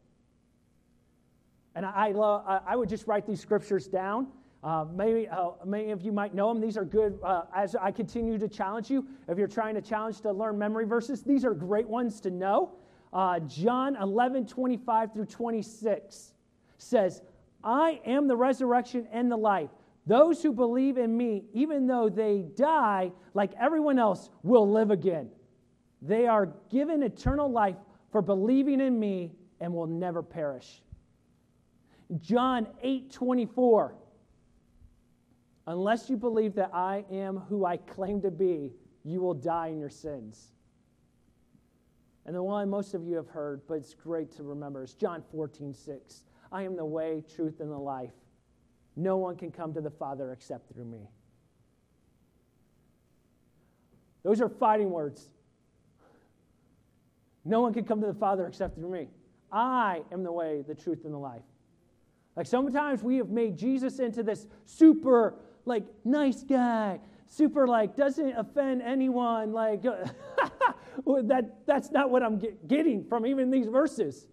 And 1.76 1.86
I, 1.86 2.12
love, 2.12 2.44
I 2.66 2.76
would 2.76 2.90
just 2.90 3.06
write 3.06 3.28
these 3.28 3.40
scriptures 3.40 3.88
down. 3.88 4.30
Uh, 4.66 4.84
maybe 4.96 5.28
uh, 5.30 5.52
many 5.64 5.92
of 5.92 6.02
you 6.02 6.12
might 6.12 6.34
know 6.34 6.52
them. 6.52 6.60
These 6.60 6.76
are 6.76 6.84
good 6.84 7.20
uh, 7.22 7.44
as 7.56 7.76
I 7.76 7.92
continue 7.92 8.40
to 8.40 8.48
challenge 8.48 8.90
you. 8.90 9.06
If 9.28 9.38
you're 9.38 9.48
trying 9.48 9.76
to 9.76 9.82
challenge 9.82 10.22
to 10.22 10.32
learn 10.32 10.58
memory 10.58 10.86
verses, 10.86 11.22
these 11.22 11.46
are 11.46 11.54
great 11.54 11.88
ones 11.88 12.20
to 12.22 12.32
know. 12.32 12.72
Uh, 13.14 13.40
John 13.42 13.96
11, 13.96 14.48
25 14.48 15.14
through 15.14 15.26
26 15.28 16.34
says, 16.80 17.22
I 17.64 18.02
am 18.08 18.28
the 18.28 18.36
resurrection 18.36 19.08
and 19.12 19.32
the 19.32 19.38
life. 19.38 19.70
Those 20.08 20.42
who 20.42 20.52
believe 20.52 20.98
in 20.98 21.16
me, 21.16 21.44
even 21.54 21.86
though 21.86 22.10
they 22.10 22.46
die, 22.56 23.12
like 23.36 23.52
everyone 23.60 24.00
else, 24.00 24.32
will 24.42 24.68
live 24.68 24.90
again. 24.90 25.30
They 26.02 26.26
are 26.26 26.48
given 26.72 27.04
eternal 27.04 27.52
life 27.52 27.78
for 28.12 28.24
believing 28.24 28.82
in 28.82 29.00
me 29.00 29.32
and 29.60 29.72
will 29.72 29.88
never 29.88 30.24
perish. 30.24 30.82
John 32.20 32.68
8 32.82 33.12
24. 33.12 33.96
Unless 35.68 36.10
you 36.10 36.18
believe 36.18 36.54
that 36.56 36.72
I 36.74 37.06
am 37.12 37.38
who 37.38 37.66
I 37.66 37.78
claim 37.78 38.22
to 38.22 38.32
be, 38.32 38.72
you 39.04 39.22
will 39.22 39.34
die 39.34 39.68
in 39.68 39.80
your 39.80 39.90
sins. 39.90 40.52
And 42.26 42.36
the 42.36 42.44
one 42.44 42.70
most 42.70 42.94
of 42.94 43.04
you 43.04 43.16
have 43.16 43.28
heard, 43.28 43.62
but 43.68 43.76
it's 43.76 43.94
great 43.94 44.32
to 44.38 44.44
remember, 44.44 44.84
is 44.84 44.94
John 44.94 45.24
14 45.32 45.74
6. 45.74 46.24
I 46.52 46.64
am 46.64 46.76
the 46.76 46.86
way, 46.86 47.24
truth, 47.36 47.60
and 47.60 47.72
the 47.72 47.78
life. 47.78 48.14
No 48.96 49.18
one 49.18 49.36
can 49.36 49.52
come 49.52 49.74
to 49.74 49.82
the 49.82 49.92
Father 49.92 50.32
except 50.32 50.72
through 50.74 50.86
me. 50.86 51.10
Those 54.24 54.42
are 54.42 54.50
fighting 54.50 54.90
words. 54.90 55.30
No 57.44 57.62
one 57.62 57.74
can 57.74 57.86
come 57.86 58.02
to 58.02 58.08
the 58.08 58.14
Father 58.14 58.48
except 58.48 58.76
through 58.76 58.90
me. 58.90 59.08
I 59.52 60.02
am 60.12 60.24
the 60.24 60.32
way, 60.32 60.64
the 60.68 60.74
truth, 60.74 61.06
and 61.06 61.14
the 61.14 61.20
life. 61.20 61.44
Like 62.36 62.48
sometimes 62.48 63.04
we 63.04 63.18
have 63.18 63.30
made 63.30 63.56
Jesus 63.56 64.00
into 64.00 64.24
this 64.24 64.48
super, 64.66 65.36
like, 65.66 65.84
nice 66.04 66.44
guy, 66.44 67.00
super, 67.28 67.68
like, 67.68 67.96
doesn't 67.96 68.34
offend 68.38 68.82
anyone. 68.82 69.52
Like, 69.52 69.82
that, 71.06 71.56
that's 71.66 71.92
not 71.92 72.10
what 72.10 72.24
I'm 72.24 72.38
get, 72.38 72.68
getting 72.68 73.04
from 73.04 73.26
even 73.26 73.50
these 73.50 73.68
verses. 73.68 74.28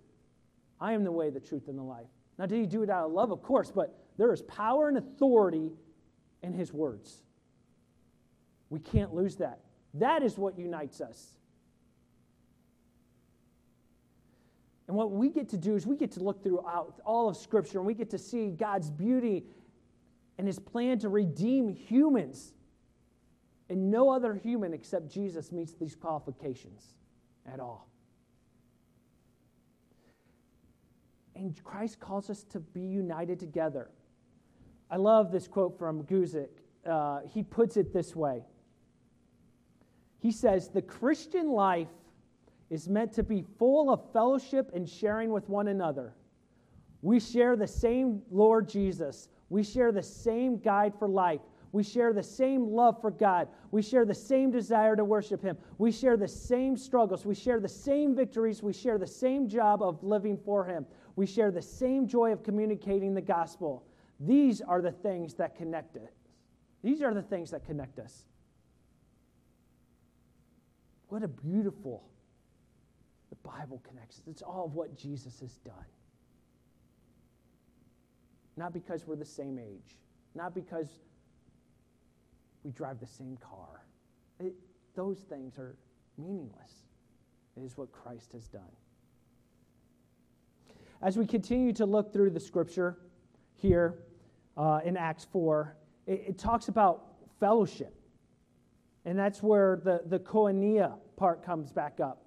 I 0.80 0.92
am 0.92 1.04
the 1.04 1.12
way, 1.12 1.30
the 1.30 1.40
truth, 1.40 1.68
and 1.68 1.78
the 1.78 1.82
life. 1.82 2.06
Now, 2.38 2.46
did 2.46 2.58
he 2.58 2.66
do 2.66 2.82
it 2.82 2.90
out 2.90 3.06
of 3.06 3.12
love? 3.12 3.30
Of 3.30 3.42
course, 3.42 3.70
but 3.70 3.98
there 4.18 4.32
is 4.32 4.42
power 4.42 4.88
and 4.88 4.98
authority 4.98 5.70
in 6.42 6.52
his 6.52 6.72
words. 6.72 7.22
We 8.68 8.80
can't 8.80 9.14
lose 9.14 9.36
that. 9.36 9.60
That 9.94 10.22
is 10.22 10.38
what 10.38 10.58
unites 10.58 11.00
us. 11.00 11.34
And 14.88 14.96
what 14.96 15.12
we 15.12 15.30
get 15.30 15.48
to 15.50 15.56
do 15.56 15.74
is 15.76 15.86
we 15.86 15.96
get 15.96 16.10
to 16.12 16.20
look 16.20 16.42
throughout 16.42 17.00
all 17.04 17.28
of 17.28 17.36
Scripture 17.36 17.78
and 17.78 17.86
we 17.86 17.94
get 17.94 18.10
to 18.10 18.18
see 18.18 18.50
God's 18.50 18.90
beauty 18.90 19.44
and 20.42 20.49
his 20.49 20.58
plan 20.58 20.99
to 20.99 21.08
redeem 21.08 21.68
humans. 21.68 22.52
And 23.68 23.92
no 23.92 24.11
other 24.11 24.34
human 24.34 24.75
except 24.75 25.08
Jesus 25.08 25.52
meets 25.52 25.75
these 25.75 25.94
qualifications 25.94 26.82
at 27.46 27.61
all. 27.61 27.88
And 31.37 31.62
Christ 31.62 32.00
calls 32.00 32.28
us 32.28 32.42
to 32.50 32.58
be 32.58 32.80
united 32.80 33.38
together. 33.38 33.92
I 34.90 34.96
love 34.96 35.30
this 35.30 35.46
quote 35.46 35.78
from 35.78 36.02
Guzik. 36.02 36.49
Uh, 36.84 37.20
he 37.32 37.44
puts 37.44 37.76
it 37.76 37.92
this 37.92 38.16
way 38.16 38.42
He 40.18 40.32
says, 40.32 40.70
The 40.70 40.82
Christian 40.82 41.52
life 41.52 41.94
is 42.68 42.88
meant 42.88 43.12
to 43.12 43.22
be 43.22 43.44
full 43.61 43.92
of 43.92 44.12
fellowship 44.12 44.72
and 44.75 44.88
sharing 44.88 45.30
with 45.30 45.49
one 45.49 45.68
another. 45.68 46.16
We 47.00 47.20
share 47.20 47.54
the 47.54 47.68
same 47.68 48.22
Lord 48.28 48.68
Jesus, 48.68 49.28
we 49.52 49.62
share 49.62 49.92
the 49.92 50.02
same 50.02 50.56
guide 50.56 50.94
for 50.99 51.06
life. 51.06 51.42
We 51.73 51.82
share 51.82 52.14
the 52.14 52.23
same 52.23 52.68
love 52.68 52.99
for 53.02 53.11
God. 53.11 53.49
We 53.71 53.82
share 53.82 54.06
the 54.06 54.14
same 54.14 54.50
desire 54.50 54.97
to 54.97 55.04
worship 55.04 55.42
Him. 55.42 55.59
We 55.76 55.92
share 55.92 56.16
the 56.16 56.26
same 56.26 56.75
struggles. 56.75 57.26
We 57.26 57.35
share 57.35 57.61
the 57.61 57.68
same 57.68 58.14
victories. 58.16 58.62
We 58.62 58.73
share 58.73 58.97
the 58.97 59.06
same 59.06 59.49
job 59.49 59.82
of 59.82 60.02
living 60.02 60.38
for 60.42 60.64
Him. 60.64 60.87
We 61.16 61.26
share 61.26 61.50
the 61.50 61.61
same 61.61 62.06
joy 62.06 62.32
of 62.32 62.42
communicating 62.42 63.12
the 63.12 63.21
gospel. 63.21 63.85
These 64.18 64.62
are 64.62 64.80
the 64.80 64.92
things 64.92 65.35
that 65.35 65.54
connect 65.54 65.99
us. 65.99 66.14
These 66.82 67.02
are 67.02 67.12
the 67.12 67.23
things 67.23 67.50
that 67.50 67.66
connect 67.66 67.99
us. 67.99 68.25
What 71.09 71.23
a 71.23 71.28
beautiful 71.28 72.04
the 73.28 73.37
Bible 73.47 73.82
connects. 73.87 74.23
It's 74.26 74.40
all 74.40 74.64
of 74.64 74.75
what 74.75 74.97
Jesus 74.97 75.40
has 75.40 75.59
done. 75.59 75.75
Not 78.56 78.73
because 78.73 79.06
we're 79.06 79.16
the 79.16 79.25
same 79.25 79.59
age, 79.59 79.99
not 80.35 80.54
because 80.54 80.88
we 82.64 82.71
drive 82.71 83.00
the 83.00 83.06
same 83.06 83.37
car. 83.38 83.85
It, 84.38 84.54
those 84.94 85.21
things 85.21 85.59
are 85.59 85.76
meaningless. 86.18 86.73
It 87.56 87.62
is 87.62 87.76
what 87.76 87.92
Christ 87.92 88.32
has 88.32 88.49
done. 88.49 88.62
As 91.00 91.16
we 91.16 91.26
continue 91.26 91.73
to 91.75 91.87
look 91.87 92.12
through 92.12 92.30
the 92.30 92.40
scripture 92.40 92.99
here 93.56 93.99
uh, 94.56 94.80
in 94.85 94.97
Acts 94.97 95.26
4, 95.32 95.76
it, 96.06 96.25
it, 96.28 96.38
talks 96.38 96.68
about 96.68 97.14
fellowship. 97.40 97.94
And 99.04 99.18
that's 99.18 99.42
where 99.42 99.80
the, 99.82 100.02
the 100.06 100.18
koinonia 100.21 100.94
part 101.16 101.44
comes 101.44 101.73
back 101.73 101.99
up. 102.00 102.25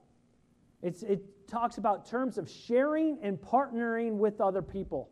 It's, 0.81 1.03
it 1.03 1.47
talks 1.47 1.77
about 1.77 2.05
terms 2.05 2.37
of 2.37 2.49
sharing 2.49 3.17
and 3.21 3.39
partnering 3.39 4.17
with 4.17 4.41
other 4.41 4.61
people. 4.61 5.09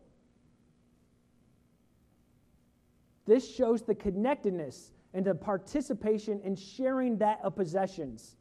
This 3.26 3.50
shows 3.50 3.82
the 3.82 3.96
connectedness 3.96 4.92
and 5.14 5.26
the 5.26 5.36
participation 5.36 6.40
in 6.44 6.56
sharing 6.56 7.18
that 7.20 7.40
of 7.44 7.56
possessions. 7.56 8.36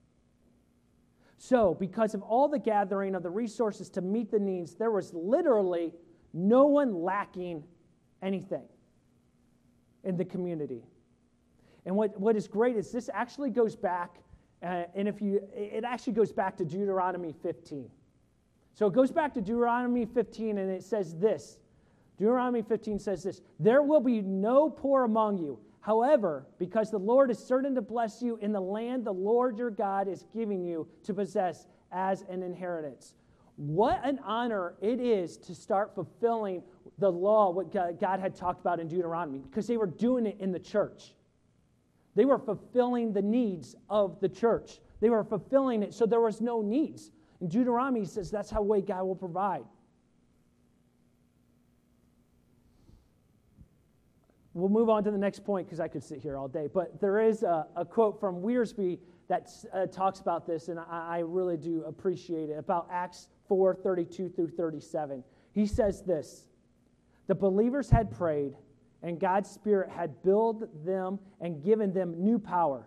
So, 1.39 1.75
because 1.75 2.15
of 2.15 2.23
all 2.23 2.49
the 2.49 2.59
gathering 2.59 3.15
of 3.15 3.23
the 3.23 3.31
resources 3.31 3.91
to 3.91 4.01
meet 4.01 4.31
the 4.31 4.39
needs, 4.39 4.75
there 4.75 4.91
was 4.91 5.13
literally 5.13 5.93
no 6.33 6.67
one 6.67 6.95
lacking 6.95 7.65
anything 8.23 8.65
in 10.05 10.17
the 10.17 10.25
community. 10.25 10.85
And 11.85 11.97
what, 11.97 12.19
what 12.19 12.37
is 12.37 12.47
great 12.47 12.77
is 12.77 12.93
this 12.93 13.11
actually 13.13 13.51
goes 13.51 13.75
back, 13.75 14.19
uh, 14.63 14.85
and 14.95 15.09
if 15.09 15.21
you, 15.21 15.41
it 15.53 15.85
actually 15.85 16.13
goes 16.13 16.33
back 16.33 16.57
to 16.59 16.65
Deuteronomy 16.65 17.35
15. 17.43 17.91
So 18.75 18.87
it 18.87 18.93
goes 18.93 19.11
back 19.11 19.35
to 19.35 19.41
Deuteronomy 19.41 20.07
15, 20.07 20.59
and 20.59 20.71
it 20.71 20.83
says 20.83 21.17
this 21.17 21.59
Deuteronomy 22.19 22.63
15 22.63 22.99
says 22.99 23.23
this 23.23 23.41
There 23.59 23.83
will 23.83 24.01
be 24.01 24.21
no 24.21 24.71
poor 24.71 25.05
among 25.05 25.39
you. 25.39 25.59
However, 25.81 26.47
because 26.59 26.91
the 26.91 26.99
Lord 26.99 27.31
is 27.31 27.39
certain 27.39 27.75
to 27.75 27.83
bless 27.83 28.23
you 28.23 28.37
in 28.37 28.53
the 28.53 28.61
land 28.61 29.05
the 29.05 29.13
Lord 29.13 29.59
your 29.59 29.71
God 29.71 30.07
is 30.07 30.25
giving 30.33 30.65
you 30.65 30.87
to 31.03 31.13
possess 31.13 31.67
as 31.91 32.23
an 32.29 32.43
inheritance. 32.43 33.15
What 33.57 34.01
an 34.05 34.21
honor 34.25 34.75
it 34.81 35.01
is 35.01 35.37
to 35.39 35.55
start 35.55 35.95
fulfilling 35.95 36.63
the 36.99 37.11
law, 37.11 37.51
what 37.51 37.73
God 37.73 38.21
had 38.21 38.35
talked 38.35 38.61
about 38.61 38.81
in 38.81 38.89
Deuteronomy, 38.89 39.41
because 39.41 39.67
they 39.67 39.77
were 39.77 39.87
doing 39.87 40.27
it 40.27 40.37
in 40.39 40.53
the 40.53 40.61
church. 40.61 41.15
They 42.15 42.25
were 42.25 42.39
fulfilling 42.39 43.13
the 43.13 43.23
needs 43.23 43.75
of 43.91 44.21
the 44.21 44.29
church. 44.29 44.81
They 45.01 45.11
were 45.11 45.25
fulfilling 45.25 45.83
it 45.83 45.95
so 45.95 46.07
there 46.07 46.21
was 46.21 46.41
no 46.41 46.63
needs. 46.63 47.11
In 47.41 47.49
Deuteronomy, 47.49 48.05
says 48.05 48.31
that's 48.31 48.51
how 48.51 48.63
way 48.63 48.81
God 48.81 49.05
will 49.05 49.17
provide. 49.17 49.65
We'll 54.55 54.69
move 54.69 54.91
on 54.91 55.03
to 55.05 55.11
the 55.11 55.19
next 55.19 55.45
point 55.45 55.67
because 55.67 55.81
I 55.81 55.89
could 55.89 56.05
sit 56.05 56.21
here 56.21 56.37
all 56.37 56.49
day. 56.49 56.69
But 56.73 57.01
there 57.01 57.21
is 57.21 57.43
a, 57.43 57.67
a 57.75 57.85
quote 57.85 58.21
from 58.21 58.43
Wiersbe 58.43 58.99
that 59.29 59.51
uh, 59.73 59.87
talks 59.87 60.21
about 60.21 60.47
this, 60.47 60.69
and 60.69 60.79
I, 60.79 60.85
I, 60.91 61.19
really 61.21 61.57
do 61.57 61.85
appreciate 61.87 62.51
it 62.51 62.59
about 62.59 62.87
Acts 62.91 63.29
4 63.49 63.75
32 63.75 64.29
through 64.29 64.51
37. 64.51 65.25
He 65.53 65.65
says 65.65 66.03
this 66.03 66.49
The 67.29 67.35
believers 67.35 67.89
had 67.89 68.11
prayed, 68.11 68.55
and 69.03 69.19
God's 69.19 69.49
Spirit 69.49 69.89
had 69.89 70.23
built 70.23 70.85
them 70.85 71.19
and 71.41 71.63
given 71.65 71.95
them 71.95 72.23
new 72.23 72.39
power. 72.39 72.87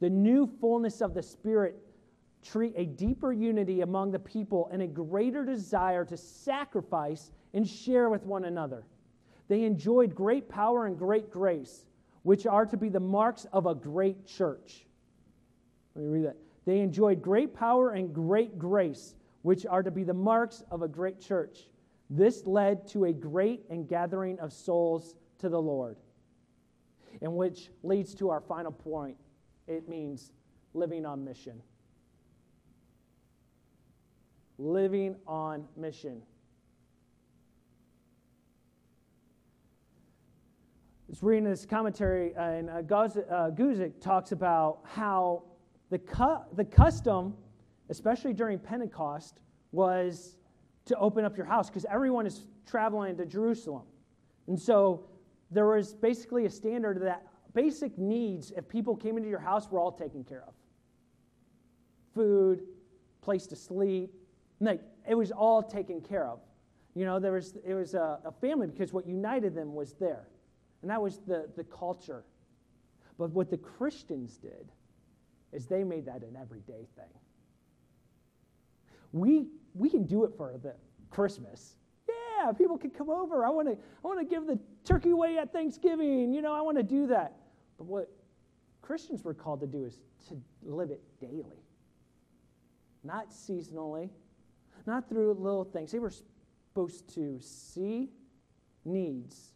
The 0.00 0.08
new 0.08 0.46
fullness 0.46 1.02
of 1.02 1.12
the 1.12 1.22
Spirit 1.22 1.76
treat 2.42 2.72
a 2.74 2.86
deeper 2.86 3.32
unity 3.32 3.82
among 3.82 4.12
the 4.12 4.18
people 4.18 4.70
and 4.72 4.80
a 4.80 4.86
greater 4.86 5.44
desire 5.44 6.06
to 6.06 6.16
sacrifice 6.16 7.32
and 7.52 7.68
share 7.68 8.08
with 8.08 8.24
one 8.24 8.46
another. 8.46 8.84
They 9.50 9.64
enjoyed 9.64 10.14
great 10.14 10.48
power 10.48 10.86
and 10.86 10.96
great 10.96 11.28
grace, 11.28 11.84
which 12.22 12.46
are 12.46 12.64
to 12.66 12.76
be 12.76 12.88
the 12.88 13.00
marks 13.00 13.46
of 13.52 13.66
a 13.66 13.74
great 13.74 14.24
church. 14.24 14.86
Let 15.96 16.04
me 16.04 16.08
read 16.08 16.26
that. 16.26 16.36
They 16.66 16.78
enjoyed 16.78 17.20
great 17.20 17.52
power 17.52 17.90
and 17.90 18.14
great 18.14 18.60
grace, 18.60 19.16
which 19.42 19.66
are 19.66 19.82
to 19.82 19.90
be 19.90 20.04
the 20.04 20.14
marks 20.14 20.62
of 20.70 20.82
a 20.82 20.88
great 20.88 21.20
church. 21.20 21.66
This 22.08 22.46
led 22.46 22.86
to 22.90 23.06
a 23.06 23.12
great 23.12 23.64
and 23.70 23.88
gathering 23.88 24.38
of 24.38 24.52
souls 24.52 25.16
to 25.40 25.48
the 25.48 25.60
Lord. 25.60 25.96
And 27.20 27.34
which 27.34 27.70
leads 27.82 28.14
to 28.14 28.30
our 28.30 28.40
final 28.40 28.70
point. 28.70 29.16
It 29.66 29.88
means 29.88 30.30
living 30.74 31.04
on 31.04 31.24
mission. 31.24 31.60
Living 34.58 35.16
on 35.26 35.66
mission. 35.76 36.22
Was 41.20 41.26
reading 41.26 41.44
this 41.44 41.66
commentary, 41.66 42.34
uh, 42.34 42.42
and 42.42 42.70
uh, 42.70 42.72
uh, 42.72 43.50
Guzik 43.50 44.00
talks 44.00 44.32
about 44.32 44.78
how 44.84 45.42
the, 45.90 45.98
cu- 45.98 46.38
the 46.54 46.64
custom, 46.64 47.34
especially 47.90 48.32
during 48.32 48.58
Pentecost, 48.58 49.40
was 49.72 50.36
to 50.86 50.96
open 50.96 51.26
up 51.26 51.36
your 51.36 51.44
house 51.44 51.68
because 51.68 51.84
everyone 51.90 52.26
is 52.26 52.46
traveling 52.66 53.18
to 53.18 53.26
Jerusalem. 53.26 53.82
And 54.46 54.58
so 54.58 55.04
there 55.50 55.66
was 55.66 55.92
basically 55.92 56.46
a 56.46 56.50
standard 56.50 57.02
that 57.02 57.26
basic 57.52 57.98
needs, 57.98 58.52
if 58.56 58.66
people 58.66 58.96
came 58.96 59.18
into 59.18 59.28
your 59.28 59.40
house, 59.40 59.70
were 59.70 59.78
all 59.78 59.92
taken 59.92 60.24
care 60.24 60.44
of 60.46 60.54
food, 62.14 62.62
place 63.20 63.46
to 63.46 63.56
sleep. 63.56 64.12
Like, 64.58 64.80
it 65.08 65.14
was 65.14 65.30
all 65.30 65.62
taken 65.62 66.00
care 66.00 66.26
of. 66.26 66.40
You 66.94 67.04
know, 67.04 67.20
there 67.20 67.32
was, 67.32 67.56
it 67.64 67.74
was 67.74 67.94
a, 67.94 68.18
a 68.24 68.32
family 68.32 68.66
because 68.66 68.92
what 68.92 69.06
united 69.06 69.54
them 69.54 69.74
was 69.74 69.92
there. 69.94 70.26
And 70.82 70.90
that 70.90 71.00
was 71.00 71.18
the, 71.26 71.48
the 71.56 71.64
culture. 71.64 72.24
But 73.18 73.30
what 73.30 73.50
the 73.50 73.58
Christians 73.58 74.38
did 74.38 74.72
is 75.52 75.66
they 75.66 75.84
made 75.84 76.06
that 76.06 76.22
an 76.22 76.36
everyday 76.40 76.86
thing. 76.96 77.12
We, 79.12 79.48
we 79.74 79.90
can 79.90 80.04
do 80.04 80.24
it 80.24 80.32
for 80.36 80.56
the 80.62 80.74
Christmas. 81.10 81.76
Yeah, 82.08 82.52
people 82.52 82.78
can 82.78 82.90
come 82.90 83.10
over. 83.10 83.44
I 83.44 83.50
want 83.50 83.68
to 83.68 83.74
I 83.74 84.08
want 84.08 84.20
to 84.20 84.24
give 84.24 84.46
the 84.46 84.58
turkey 84.84 85.10
away 85.10 85.36
at 85.36 85.52
Thanksgiving. 85.52 86.32
You 86.32 86.40
know, 86.40 86.54
I 86.54 86.62
want 86.62 86.78
to 86.78 86.82
do 86.82 87.06
that. 87.08 87.36
But 87.76 87.86
what 87.86 88.10
Christians 88.80 89.24
were 89.24 89.34
called 89.34 89.60
to 89.60 89.66
do 89.66 89.84
is 89.84 89.98
to 90.28 90.40
live 90.62 90.90
it 90.90 91.02
daily. 91.20 91.64
Not 93.04 93.30
seasonally, 93.30 94.10
not 94.86 95.08
through 95.08 95.34
little 95.34 95.64
things. 95.64 95.92
They 95.92 95.98
were 95.98 96.12
supposed 96.72 97.12
to 97.14 97.38
see 97.40 98.10
needs 98.84 99.49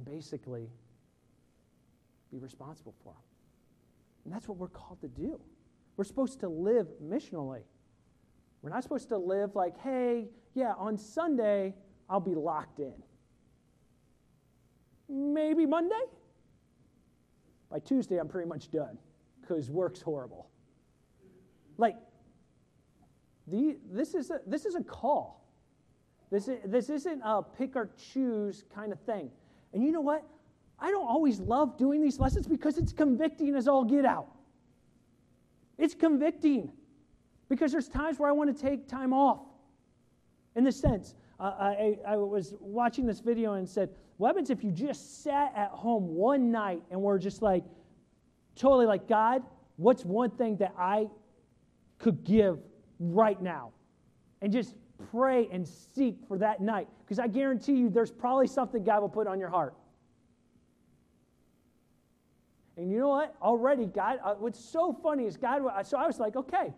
and 0.00 0.16
basically 0.16 0.68
be 2.30 2.38
responsible 2.38 2.94
for 3.02 3.12
them. 3.12 3.22
And 4.24 4.34
that's 4.34 4.48
what 4.48 4.58
we're 4.58 4.68
called 4.68 5.00
to 5.00 5.08
do. 5.08 5.40
We're 5.96 6.04
supposed 6.04 6.40
to 6.40 6.48
live 6.48 6.86
missionally. 7.02 7.62
We're 8.62 8.70
not 8.70 8.82
supposed 8.82 9.08
to 9.08 9.18
live 9.18 9.54
like, 9.54 9.78
hey, 9.78 10.28
yeah, 10.54 10.72
on 10.78 10.96
Sunday, 10.96 11.74
I'll 12.08 12.20
be 12.20 12.34
locked 12.34 12.78
in. 12.78 12.94
Maybe 15.08 15.66
Monday? 15.66 16.04
By 17.70 17.78
Tuesday, 17.80 18.18
I'm 18.18 18.28
pretty 18.28 18.48
much 18.48 18.70
done 18.70 18.98
because 19.40 19.70
work's 19.70 20.00
horrible. 20.00 20.48
Like, 21.78 21.96
the, 23.46 23.76
this, 23.90 24.14
is 24.14 24.30
a, 24.30 24.40
this 24.46 24.64
is 24.66 24.74
a 24.74 24.82
call. 24.82 25.48
This, 26.30 26.48
is, 26.48 26.58
this 26.64 26.90
isn't 26.90 27.22
a 27.24 27.42
pick 27.42 27.74
or 27.74 27.90
choose 28.12 28.64
kind 28.72 28.92
of 28.92 29.00
thing. 29.00 29.30
And 29.72 29.84
you 29.84 29.92
know 29.92 30.00
what? 30.00 30.24
I 30.78 30.90
don't 30.90 31.06
always 31.06 31.40
love 31.40 31.76
doing 31.76 32.00
these 32.00 32.18
lessons 32.18 32.46
because 32.46 32.78
it's 32.78 32.92
convicting 32.92 33.54
as 33.54 33.68
all 33.68 33.84
get 33.84 34.04
out. 34.04 34.28
It's 35.78 35.94
convicting 35.94 36.72
because 37.48 37.72
there's 37.72 37.88
times 37.88 38.18
where 38.18 38.28
I 38.28 38.32
want 38.32 38.54
to 38.54 38.62
take 38.62 38.88
time 38.88 39.12
off. 39.12 39.40
In 40.56 40.64
the 40.64 40.72
sense, 40.72 41.14
uh, 41.38 41.54
I, 41.58 41.98
I 42.06 42.16
was 42.16 42.54
watching 42.60 43.06
this 43.06 43.20
video 43.20 43.54
and 43.54 43.68
said, 43.68 43.90
what 44.16 44.28
happens 44.28 44.50
if 44.50 44.62
you 44.62 44.70
just 44.70 45.22
sat 45.22 45.52
at 45.56 45.70
home 45.70 46.08
one 46.14 46.50
night 46.50 46.82
and 46.90 47.00
were 47.00 47.18
just 47.18 47.40
like, 47.40 47.64
totally 48.56 48.86
like, 48.86 49.08
God, 49.08 49.42
what's 49.76 50.04
one 50.04 50.30
thing 50.30 50.56
that 50.58 50.74
I 50.78 51.08
could 51.98 52.24
give 52.24 52.58
right 52.98 53.40
now? 53.40 53.72
And 54.42 54.52
just 54.52 54.74
pray 55.10 55.48
and 55.52 55.66
seek 55.66 56.16
for 56.28 56.38
that 56.38 56.60
night. 56.60 56.88
Because 57.04 57.18
I 57.18 57.26
guarantee 57.26 57.74
you, 57.74 57.90
there's 57.90 58.10
probably 58.10 58.46
something 58.46 58.84
God 58.84 59.00
will 59.00 59.08
put 59.08 59.26
on 59.26 59.38
your 59.38 59.48
heart. 59.48 59.74
And 62.76 62.90
you 62.90 62.98
know 62.98 63.08
what? 63.08 63.34
Already, 63.42 63.86
God, 63.86 64.20
uh, 64.24 64.34
what's 64.34 64.58
so 64.58 64.92
funny 65.02 65.26
is 65.26 65.36
God, 65.36 65.62
so 65.86 65.98
I 65.98 66.06
was 66.06 66.18
like, 66.18 66.36
okay. 66.36 66.72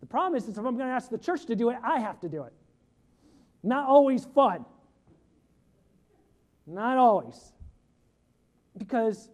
The 0.00 0.06
problem 0.06 0.36
is, 0.36 0.48
is 0.48 0.58
if 0.58 0.58
I'm 0.58 0.76
going 0.76 0.88
to 0.88 0.94
ask 0.94 1.10
the 1.10 1.18
church 1.18 1.46
to 1.46 1.56
do 1.56 1.70
it, 1.70 1.78
I 1.82 1.98
have 2.00 2.20
to 2.20 2.28
do 2.28 2.42
it. 2.42 2.52
Not 3.62 3.88
always 3.88 4.24
fun. 4.24 4.64
Not 6.66 6.96
always. 6.96 7.52
Because 8.76 9.30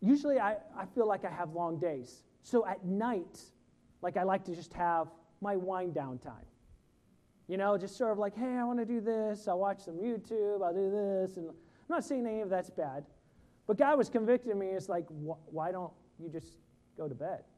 usually 0.00 0.38
I, 0.38 0.56
I 0.76 0.86
feel 0.94 1.06
like 1.06 1.24
I 1.24 1.30
have 1.30 1.52
long 1.52 1.78
days. 1.78 2.22
So 2.42 2.66
at 2.66 2.84
night, 2.84 3.40
like 4.02 4.16
I 4.16 4.22
like 4.22 4.44
to 4.44 4.54
just 4.54 4.72
have 4.74 5.08
my 5.40 5.56
wind 5.56 5.94
down 5.94 6.18
time. 6.18 6.49
You 7.50 7.56
know, 7.56 7.76
just 7.76 7.96
sort 7.98 8.12
of 8.12 8.18
like, 8.18 8.36
hey, 8.36 8.58
I 8.60 8.62
want 8.62 8.78
to 8.78 8.84
do 8.84 9.00
this. 9.00 9.48
I'll 9.48 9.58
watch 9.58 9.80
some 9.80 9.96
YouTube. 9.96 10.62
I'll 10.64 10.72
do 10.72 10.88
this. 10.88 11.36
And 11.36 11.48
I'm 11.48 11.54
not 11.88 12.04
saying 12.04 12.24
any 12.24 12.42
of 12.42 12.48
that's 12.48 12.70
bad. 12.70 13.04
But 13.66 13.76
God 13.76 13.98
was 13.98 14.08
convicting 14.08 14.56
me. 14.56 14.68
It's 14.68 14.88
like, 14.88 15.04
wh- 15.08 15.52
why 15.52 15.72
don't 15.72 15.92
you 16.20 16.28
just 16.28 16.58
go 16.96 17.08
to 17.08 17.14
bed? 17.14 17.42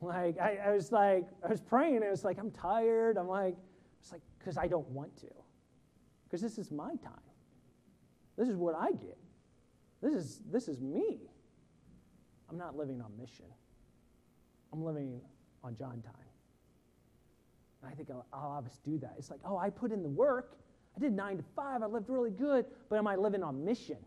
Like, 0.00 0.38
I, 0.38 0.60
I, 0.64 0.72
was 0.72 0.92
like, 0.92 1.26
I 1.44 1.48
was 1.48 1.60
praying, 1.60 1.96
and 1.96 2.04
it 2.04 2.10
was 2.10 2.24
like, 2.24 2.38
I'm 2.38 2.52
tired. 2.52 3.18
I'm 3.18 3.26
like, 3.26 3.56
it's 4.00 4.12
like, 4.12 4.20
because 4.38 4.56
I 4.56 4.68
don't 4.68 4.88
want 4.90 5.14
to. 5.22 5.26
Because 6.24 6.40
this 6.40 6.56
is 6.56 6.70
my 6.70 6.94
time. 7.02 7.28
This 8.36 8.48
is 8.48 8.54
what 8.54 8.76
I 8.76 8.92
get. 8.92 9.18
This 10.00 10.14
is, 10.14 10.40
this 10.52 10.68
is 10.68 10.80
me. 10.80 11.18
I'm 12.48 12.56
not 12.56 12.76
living 12.76 13.02
on 13.02 13.10
mission. 13.18 13.46
I'm 14.72 14.84
living 14.84 15.20
on 15.64 15.74
John 15.74 16.00
time. 16.00 16.27
And 17.82 17.90
I 17.90 17.94
think 17.94 18.08
a 18.08 18.36
lot 18.36 18.58
of 18.58 18.66
us 18.66 18.78
do 18.84 18.98
that. 18.98 19.14
It's 19.18 19.30
like, 19.30 19.40
oh, 19.44 19.56
I 19.56 19.70
put 19.70 19.92
in 19.92 20.02
the 20.02 20.08
work. 20.08 20.56
I 20.96 21.00
did 21.00 21.12
nine 21.12 21.36
to 21.36 21.44
five. 21.54 21.82
I 21.82 21.86
lived 21.86 22.08
really 22.08 22.30
good, 22.30 22.66
but 22.88 22.96
am 22.96 23.06
I 23.06 23.16
living 23.16 23.42
on 23.42 23.64
mission? 23.64 23.98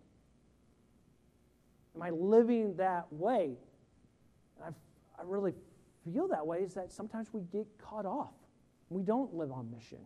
Am 1.95 2.01
I 2.01 2.09
living 2.09 2.75
that 2.77 3.11
way? 3.11 3.57
And 4.57 4.75
I, 4.75 5.21
I 5.21 5.23
really 5.25 5.53
feel 6.03 6.27
that 6.27 6.45
way 6.45 6.59
is 6.59 6.73
that 6.73 6.91
sometimes 6.91 7.33
we 7.33 7.41
get 7.51 7.65
caught 7.77 8.05
off. 8.05 8.33
We 8.89 9.03
don't 9.03 9.33
live 9.33 9.51
on 9.51 9.71
mission. 9.71 9.99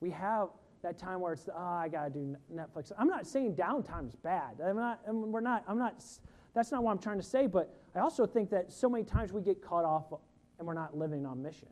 We 0.00 0.10
have 0.10 0.48
that 0.82 0.98
time 0.98 1.20
where 1.20 1.32
it's, 1.32 1.48
oh, 1.48 1.58
I 1.58 1.88
got 1.88 2.04
to 2.04 2.10
do 2.10 2.36
Netflix. 2.54 2.92
I'm 2.98 3.08
not 3.08 3.26
saying 3.26 3.54
downtime 3.54 4.06
is 4.06 4.16
bad. 4.16 4.60
I'm 4.62 4.76
not, 4.76 5.00
I'm, 5.08 5.32
we're 5.32 5.40
not, 5.40 5.64
I'm 5.66 5.78
not, 5.78 6.04
that's 6.52 6.70
not 6.70 6.82
what 6.82 6.90
I'm 6.90 6.98
trying 6.98 7.18
to 7.18 7.26
say, 7.26 7.46
but 7.46 7.74
I 7.94 8.00
also 8.00 8.26
think 8.26 8.50
that 8.50 8.70
so 8.70 8.88
many 8.88 9.04
times 9.04 9.32
we 9.32 9.40
get 9.40 9.62
caught 9.62 9.84
off 9.84 10.12
and 10.58 10.68
we're 10.68 10.74
not 10.74 10.96
living 10.96 11.24
on 11.24 11.42
mission. 11.42 11.68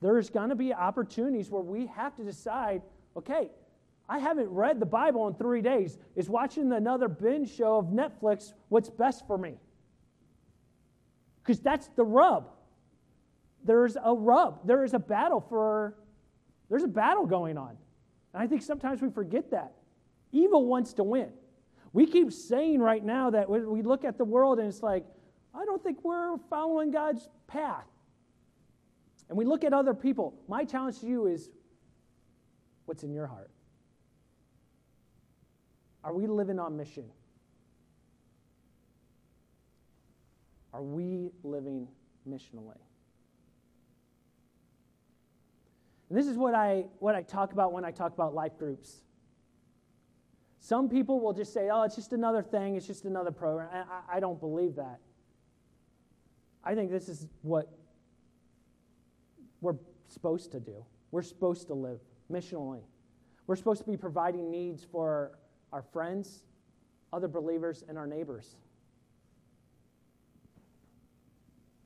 There's 0.00 0.30
going 0.30 0.50
to 0.50 0.54
be 0.54 0.72
opportunities 0.72 1.50
where 1.50 1.62
we 1.62 1.86
have 1.86 2.14
to 2.16 2.24
decide 2.24 2.82
okay, 3.16 3.50
I 4.08 4.18
haven't 4.18 4.48
read 4.48 4.80
the 4.80 4.86
Bible 4.86 5.26
in 5.28 5.34
three 5.34 5.60
days. 5.60 5.98
Is 6.16 6.30
watching 6.30 6.72
another 6.72 7.08
binge 7.08 7.54
show 7.54 7.76
of 7.76 7.86
Netflix 7.86 8.52
what's 8.68 8.88
best 8.88 9.26
for 9.26 9.36
me? 9.36 9.54
Because 11.42 11.60
that's 11.60 11.88
the 11.96 12.04
rub. 12.04 12.48
There's 13.64 13.96
a 14.02 14.14
rub. 14.14 14.66
There 14.66 14.84
is 14.84 14.94
a 14.94 14.98
battle 14.98 15.40
for, 15.40 15.94
there's 16.70 16.84
a 16.84 16.88
battle 16.88 17.26
going 17.26 17.58
on. 17.58 17.76
And 18.32 18.42
I 18.42 18.46
think 18.46 18.62
sometimes 18.62 19.02
we 19.02 19.10
forget 19.10 19.50
that. 19.50 19.72
Evil 20.32 20.64
wants 20.64 20.94
to 20.94 21.04
win. 21.04 21.30
We 21.92 22.06
keep 22.06 22.32
saying 22.32 22.80
right 22.80 23.04
now 23.04 23.30
that 23.30 23.48
we 23.48 23.82
look 23.82 24.04
at 24.04 24.16
the 24.16 24.24
world 24.24 24.58
and 24.58 24.68
it's 24.68 24.82
like, 24.82 25.04
I 25.54 25.64
don't 25.64 25.82
think 25.82 26.04
we're 26.04 26.36
following 26.48 26.90
God's 26.90 27.28
path 27.46 27.86
and 29.28 29.36
we 29.36 29.44
look 29.44 29.64
at 29.64 29.72
other 29.72 29.94
people, 29.94 30.34
my 30.48 30.64
challenge 30.64 31.00
to 31.00 31.06
you 31.06 31.26
is 31.26 31.50
what's 32.86 33.02
in 33.02 33.12
your 33.12 33.26
heart? 33.26 33.50
Are 36.02 36.14
we 36.14 36.26
living 36.26 36.58
on 36.58 36.76
mission? 36.76 37.04
Are 40.72 40.82
we 40.82 41.30
living 41.42 41.88
missionally? 42.28 42.78
And 46.08 46.16
this 46.16 46.26
is 46.26 46.36
what 46.36 46.54
I, 46.54 46.86
what 46.98 47.14
I 47.14 47.22
talk 47.22 47.52
about 47.52 47.72
when 47.72 47.84
I 47.84 47.90
talk 47.90 48.14
about 48.14 48.34
life 48.34 48.58
groups. 48.58 49.02
Some 50.60 50.88
people 50.88 51.20
will 51.20 51.34
just 51.34 51.52
say, 51.52 51.68
oh, 51.70 51.82
it's 51.82 51.96
just 51.96 52.12
another 52.12 52.42
thing, 52.42 52.76
it's 52.76 52.86
just 52.86 53.04
another 53.04 53.30
program. 53.30 53.68
I, 53.72 54.16
I 54.16 54.20
don't 54.20 54.40
believe 54.40 54.76
that. 54.76 55.00
I 56.64 56.74
think 56.74 56.90
this 56.90 57.08
is 57.08 57.26
what 57.42 57.77
we're 59.60 59.76
supposed 60.08 60.52
to 60.52 60.60
do. 60.60 60.84
We're 61.10 61.22
supposed 61.22 61.66
to 61.68 61.74
live 61.74 62.00
missionally. 62.30 62.82
We're 63.46 63.56
supposed 63.56 63.80
to 63.80 63.90
be 63.90 63.96
providing 63.96 64.50
needs 64.50 64.84
for 64.84 65.38
our 65.72 65.82
friends, 65.82 66.42
other 67.12 67.28
believers, 67.28 67.84
and 67.88 67.96
our 67.96 68.06
neighbors. 68.06 68.56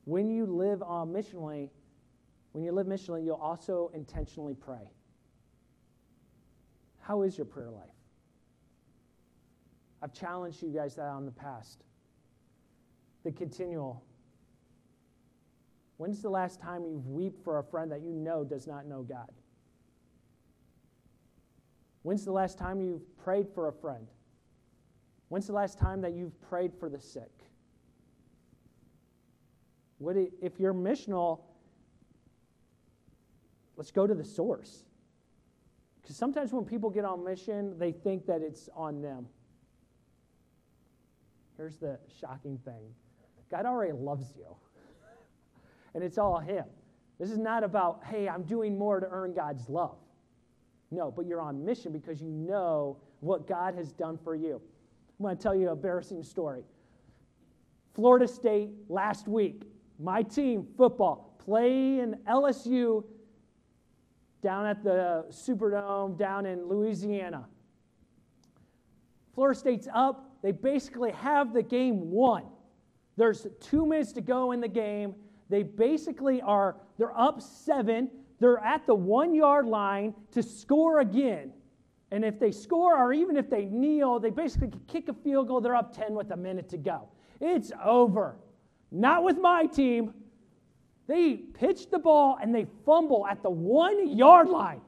When 0.05 0.29
you 0.29 0.45
live 0.45 0.81
uh, 0.81 1.05
missionally, 1.05 1.69
when 2.51 2.63
you 2.63 2.71
live 2.71 2.87
missionally, 2.87 3.23
you'll 3.23 3.35
also 3.35 3.89
intentionally 3.93 4.53
pray. 4.53 4.91
How 6.99 7.21
is 7.21 7.37
your 7.37 7.45
prayer 7.45 7.69
life? 7.69 7.89
I've 10.01 10.13
challenged 10.13 10.61
you 10.61 10.69
guys 10.69 10.95
that 10.95 11.03
on 11.03 11.25
the 11.25 11.31
past. 11.31 11.83
The 13.23 13.31
continual. 13.31 14.03
When's 16.03 16.21
the 16.21 16.29
last 16.29 16.59
time 16.59 16.83
you've 16.83 17.07
wept 17.07 17.41
for 17.45 17.59
a 17.59 17.63
friend 17.63 17.89
that 17.93 18.01
you 18.01 18.11
know 18.11 18.43
does 18.43 18.67
not 18.67 18.85
know 18.85 19.03
God? 19.03 19.31
When's 22.01 22.25
the 22.25 22.31
last 22.33 22.57
time 22.57 22.81
you've 22.81 23.17
prayed 23.23 23.47
for 23.55 23.69
a 23.69 23.71
friend? 23.71 24.09
When's 25.29 25.47
the 25.47 25.53
last 25.53 25.79
time 25.79 26.01
that 26.01 26.11
you've 26.11 26.37
prayed 26.41 26.73
for 26.77 26.89
the 26.89 26.99
sick? 26.99 27.31
What 29.97 30.17
if 30.41 30.59
you're 30.59 30.73
missional, 30.73 31.39
let's 33.77 33.91
go 33.91 34.05
to 34.05 34.13
the 34.13 34.25
source. 34.25 34.83
Because 36.01 36.17
sometimes 36.17 36.51
when 36.51 36.65
people 36.65 36.89
get 36.89 37.05
on 37.05 37.23
mission, 37.23 37.79
they 37.79 37.93
think 37.93 38.25
that 38.25 38.41
it's 38.41 38.67
on 38.75 39.01
them. 39.01 39.25
Here's 41.55 41.77
the 41.77 41.97
shocking 42.19 42.57
thing 42.57 42.93
God 43.49 43.65
already 43.65 43.93
loves 43.93 44.33
you, 44.35 44.53
and 45.95 46.03
it's 46.03 46.17
all 46.17 46.39
Him. 46.39 46.65
This 47.19 47.29
is 47.29 47.37
not 47.37 47.63
about, 47.63 48.01
hey, 48.05 48.27
I'm 48.27 48.43
doing 48.43 48.77
more 48.77 48.99
to 48.99 49.07
earn 49.09 49.33
God's 49.33 49.69
love. 49.69 49.97
No, 50.91 51.11
but 51.11 51.25
you're 51.25 51.41
on 51.41 51.63
mission 51.63 51.91
because 51.91 52.21
you 52.21 52.29
know 52.29 52.97
what 53.19 53.47
God 53.47 53.75
has 53.75 53.91
done 53.91 54.19
for 54.23 54.35
you. 54.35 54.61
I'm 55.19 55.23
going 55.23 55.37
to 55.37 55.41
tell 55.41 55.55
you 55.55 55.67
an 55.67 55.73
embarrassing 55.73 56.23
story. 56.23 56.63
Florida 57.93 58.27
State 58.27 58.71
last 58.89 59.27
week, 59.27 59.63
my 59.99 60.23
team, 60.23 60.67
football, 60.75 61.35
play 61.43 61.99
in 61.99 62.17
LSU 62.27 63.03
down 64.41 64.65
at 64.65 64.83
the 64.83 65.25
Superdome 65.29 66.17
down 66.17 66.45
in 66.45 66.67
Louisiana. 66.67 67.47
Florida 69.33 69.57
State's 69.57 69.87
up. 69.93 70.31
They 70.41 70.51
basically 70.51 71.11
have 71.11 71.53
the 71.53 71.63
game 71.63 72.11
won. 72.11 72.43
There's 73.15 73.47
two 73.61 73.85
minutes 73.85 74.11
to 74.13 74.21
go 74.21 74.51
in 74.51 74.59
the 74.59 74.67
game. 74.67 75.15
They 75.49 75.63
basically 75.63 76.41
are, 76.41 76.77
they're 76.97 77.17
up 77.17 77.41
seven. 77.41 78.09
They're 78.39 78.59
at 78.59 78.85
the 78.85 78.95
one 78.95 79.33
yard 79.33 79.65
line 79.65 80.13
to 80.31 80.43
score 80.43 80.99
again. 80.99 81.51
And 82.11 82.23
if 82.23 82.39
they 82.39 82.51
score, 82.51 82.97
or 82.97 83.11
even 83.11 83.37
if 83.37 83.49
they 83.49 83.65
kneel, 83.65 84.19
they 84.19 84.29
basically 84.29 84.71
kick 84.87 85.09
a 85.09 85.13
field 85.13 85.47
goal. 85.47 85.61
They're 85.61 85.75
up 85.75 85.95
10 85.95 86.13
with 86.13 86.31
a 86.31 86.37
minute 86.37 86.69
to 86.69 86.77
go. 86.77 87.07
It's 87.39 87.71
over. 87.83 88.35
Not 88.91 89.23
with 89.23 89.39
my 89.39 89.65
team. 89.65 90.13
They 91.07 91.35
pitch 91.35 91.89
the 91.89 91.99
ball 91.99 92.37
and 92.41 92.53
they 92.53 92.67
fumble 92.85 93.25
at 93.27 93.41
the 93.43 93.49
one 93.49 94.15
yard 94.15 94.47
line. 94.47 94.81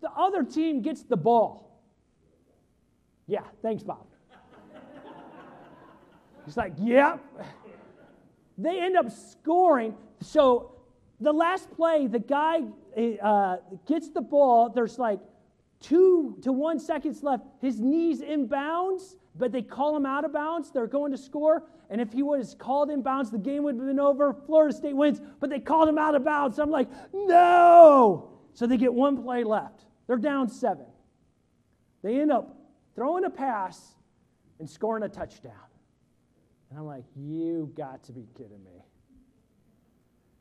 The 0.00 0.10
other 0.10 0.44
team 0.44 0.82
gets 0.82 1.02
the 1.02 1.16
ball. 1.16 1.82
Yeah, 3.26 3.42
thanks, 3.62 3.82
Bob. 3.82 4.06
He's 6.44 6.56
like, 6.56 6.72
yep. 6.78 7.20
Yeah. 7.36 7.44
They 8.58 8.80
end 8.80 8.96
up 8.96 9.10
scoring. 9.10 9.94
So 10.20 10.72
the 11.20 11.32
last 11.32 11.70
play, 11.70 12.08
the 12.08 12.18
guy 12.18 12.62
uh, 13.22 13.56
gets 13.86 14.08
the 14.10 14.20
ball. 14.20 14.68
There's 14.68 14.98
like 14.98 15.20
two 15.80 16.36
to 16.42 16.52
one 16.52 16.80
seconds 16.80 17.22
left. 17.22 17.44
His 17.60 17.80
knees 17.80 18.20
inbounds, 18.20 19.14
but 19.36 19.52
they 19.52 19.62
call 19.62 19.96
him 19.96 20.04
out 20.04 20.24
of 20.24 20.32
bounds. 20.32 20.72
They're 20.72 20.88
going 20.88 21.12
to 21.12 21.18
score. 21.18 21.62
And 21.88 22.00
if 22.00 22.12
he 22.12 22.22
was 22.22 22.54
called 22.58 22.90
in 22.90 23.00
bounds, 23.00 23.30
the 23.30 23.38
game 23.38 23.62
would 23.62 23.76
have 23.76 23.86
been 23.86 24.00
over. 24.00 24.34
Florida 24.46 24.74
State 24.74 24.94
wins, 24.94 25.20
but 25.40 25.48
they 25.48 25.60
called 25.60 25.88
him 25.88 25.96
out 25.96 26.14
of 26.14 26.24
bounds. 26.24 26.58
I'm 26.58 26.70
like, 26.70 26.88
no. 27.14 28.30
So 28.52 28.66
they 28.66 28.76
get 28.76 28.92
one 28.92 29.22
play 29.22 29.44
left. 29.44 29.84
They're 30.06 30.16
down 30.16 30.48
seven. 30.48 30.86
They 32.02 32.20
end 32.20 32.32
up 32.32 32.56
throwing 32.94 33.24
a 33.24 33.30
pass 33.30 33.94
and 34.58 34.68
scoring 34.68 35.04
a 35.04 35.08
touchdown. 35.08 35.52
I'm 36.78 36.86
like, 36.86 37.04
you 37.16 37.72
got 37.76 38.04
to 38.04 38.12
be 38.12 38.28
kidding 38.36 38.62
me. 38.62 38.84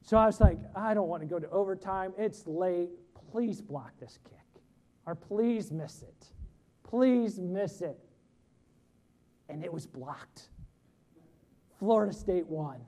So 0.03 0.17
I 0.17 0.27
was 0.27 0.39
like, 0.39 0.59
I 0.75 0.93
don't 0.93 1.07
want 1.07 1.23
to 1.23 1.27
go 1.27 1.39
to 1.39 1.49
overtime. 1.49 2.13
It's 2.15 2.45
late. 2.45 2.91
Please 3.31 3.59
block 3.59 3.91
this 3.99 4.19
kick. 4.23 4.61
Or 5.07 5.15
please 5.15 5.71
miss 5.71 6.03
it. 6.03 6.27
Please 6.83 7.39
miss 7.39 7.81
it. 7.81 7.97
And 9.49 9.63
it 9.63 9.73
was 9.73 9.87
blocked. 9.87 10.49
Florida 11.79 12.13
State 12.13 12.45
won. 12.45 12.81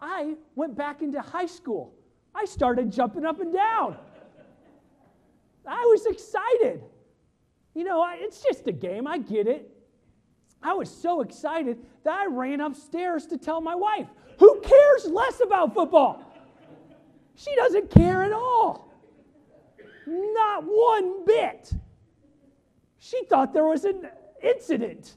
I 0.00 0.34
went 0.56 0.76
back 0.76 1.02
into 1.02 1.20
high 1.20 1.46
school. 1.46 1.94
I 2.34 2.46
started 2.46 2.90
jumping 2.90 3.24
up 3.24 3.40
and 3.40 3.54
down. 3.54 3.96
I 5.66 5.82
was 5.82 6.04
excited. 6.06 6.82
You 7.74 7.84
know, 7.84 8.04
it's 8.12 8.42
just 8.42 8.66
a 8.66 8.72
game. 8.72 9.06
I 9.06 9.18
get 9.18 9.46
it. 9.46 9.73
I 10.64 10.72
was 10.72 10.90
so 10.90 11.20
excited 11.20 11.78
that 12.04 12.14
I 12.14 12.26
ran 12.26 12.60
upstairs 12.60 13.26
to 13.26 13.38
tell 13.38 13.60
my 13.60 13.74
wife, 13.74 14.08
who 14.38 14.60
cares 14.62 15.04
less 15.04 15.40
about 15.40 15.74
football? 15.74 16.22
She 17.36 17.54
doesn't 17.54 17.90
care 17.90 18.24
at 18.24 18.32
all. 18.32 18.92
Not 20.06 20.64
one 20.64 21.24
bit. 21.26 21.72
She 22.98 23.24
thought 23.24 23.52
there 23.52 23.66
was 23.66 23.84
an 23.84 24.08
incident. 24.42 25.16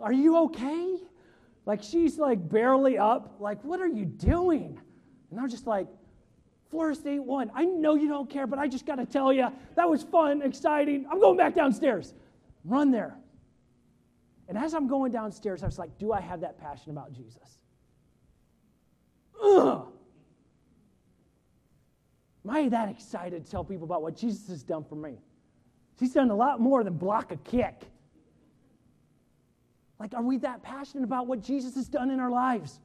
Are 0.00 0.12
you 0.12 0.36
okay? 0.44 0.96
Like 1.64 1.82
she's 1.82 2.18
like 2.18 2.48
barely 2.48 2.98
up. 2.98 3.36
Like, 3.40 3.64
what 3.64 3.80
are 3.80 3.88
you 3.88 4.04
doing? 4.04 4.78
And 5.30 5.40
I'm 5.40 5.48
just 5.48 5.66
like, 5.66 5.86
Florida 6.70 6.98
State 6.98 7.22
won. 7.22 7.50
I 7.54 7.64
know 7.64 7.94
you 7.94 8.08
don't 8.08 8.28
care, 8.28 8.46
but 8.46 8.58
I 8.58 8.68
just 8.68 8.86
got 8.86 8.96
to 8.96 9.06
tell 9.06 9.32
you, 9.32 9.48
that 9.76 9.88
was 9.88 10.02
fun, 10.02 10.42
exciting. 10.42 11.06
I'm 11.10 11.20
going 11.20 11.36
back 11.36 11.54
downstairs. 11.54 12.12
Run 12.64 12.90
there. 12.90 13.16
And 14.48 14.56
as 14.56 14.74
I'm 14.74 14.86
going 14.86 15.12
downstairs, 15.12 15.62
I 15.62 15.66
was 15.66 15.78
like, 15.78 15.98
do 15.98 16.12
I 16.12 16.20
have 16.20 16.40
that 16.40 16.58
passion 16.58 16.90
about 16.92 17.12
Jesus? 17.12 17.58
Ugh. 19.42 19.88
Am 22.44 22.50
I 22.50 22.68
that 22.68 22.88
excited 22.88 23.44
to 23.44 23.50
tell 23.50 23.64
people 23.64 23.84
about 23.84 24.02
what 24.02 24.16
Jesus 24.16 24.46
has 24.48 24.62
done 24.62 24.84
for 24.84 24.94
me? 24.94 25.18
He's 25.98 26.12
done 26.12 26.30
a 26.30 26.34
lot 26.34 26.60
more 26.60 26.84
than 26.84 26.94
block 26.94 27.32
a 27.32 27.36
kick. 27.36 27.82
Like, 29.98 30.14
are 30.14 30.22
we 30.22 30.36
that 30.38 30.62
passionate 30.62 31.04
about 31.04 31.26
what 31.26 31.42
Jesus 31.42 31.74
has 31.74 31.88
done 31.88 32.10
in 32.10 32.20
our 32.20 32.30
lives? 32.30 32.80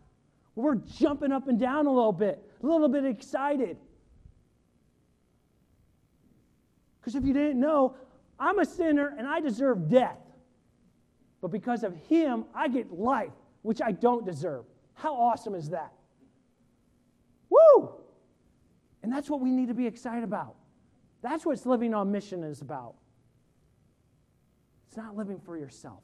We're 0.56 0.76
jumping 0.76 1.32
up 1.32 1.48
and 1.48 1.60
down 1.60 1.86
a 1.86 1.92
little 1.92 2.14
bit, 2.14 2.42
a 2.64 2.66
little 2.66 2.88
bit 2.88 3.06
excited. 3.06 3.78
Because 7.00 7.16
if 7.16 7.26
you 7.26 7.34
didn't 7.34 7.60
know, 7.60 7.96
I'm 8.40 8.60
a 8.60 8.66
sinner 8.66 9.14
and 9.18 9.28
I 9.28 9.40
deserve 9.40 9.90
death. 9.90 10.18
But 11.42 11.52
because 11.52 11.84
of 11.84 11.96
him, 12.08 12.46
I 12.54 12.68
get 12.68 12.92
life, 12.92 13.34
which 13.64 13.82
I 13.82 13.92
don't 13.92 14.26
deserve. 14.26 14.66
How 14.94 15.16
awesome 15.16 15.56
is 15.56 15.70
that? 15.70 15.92
Woo! 17.50 17.90
And 19.04 19.12
that's 19.12 19.30
what 19.30 19.42
we 19.42 19.50
need 19.50 19.68
to 19.68 19.74
be 19.74 19.88
excited 19.88 20.24
about. 20.24 20.56
That's 21.22 21.46
what 21.46 21.64
living 21.66 21.94
on 21.94 22.12
mission 22.12 22.44
is 22.44 22.62
about. 22.62 22.96
It's 24.88 24.98
not 24.98 25.16
living 25.16 25.40
for 25.40 25.58
yourself. 25.58 26.04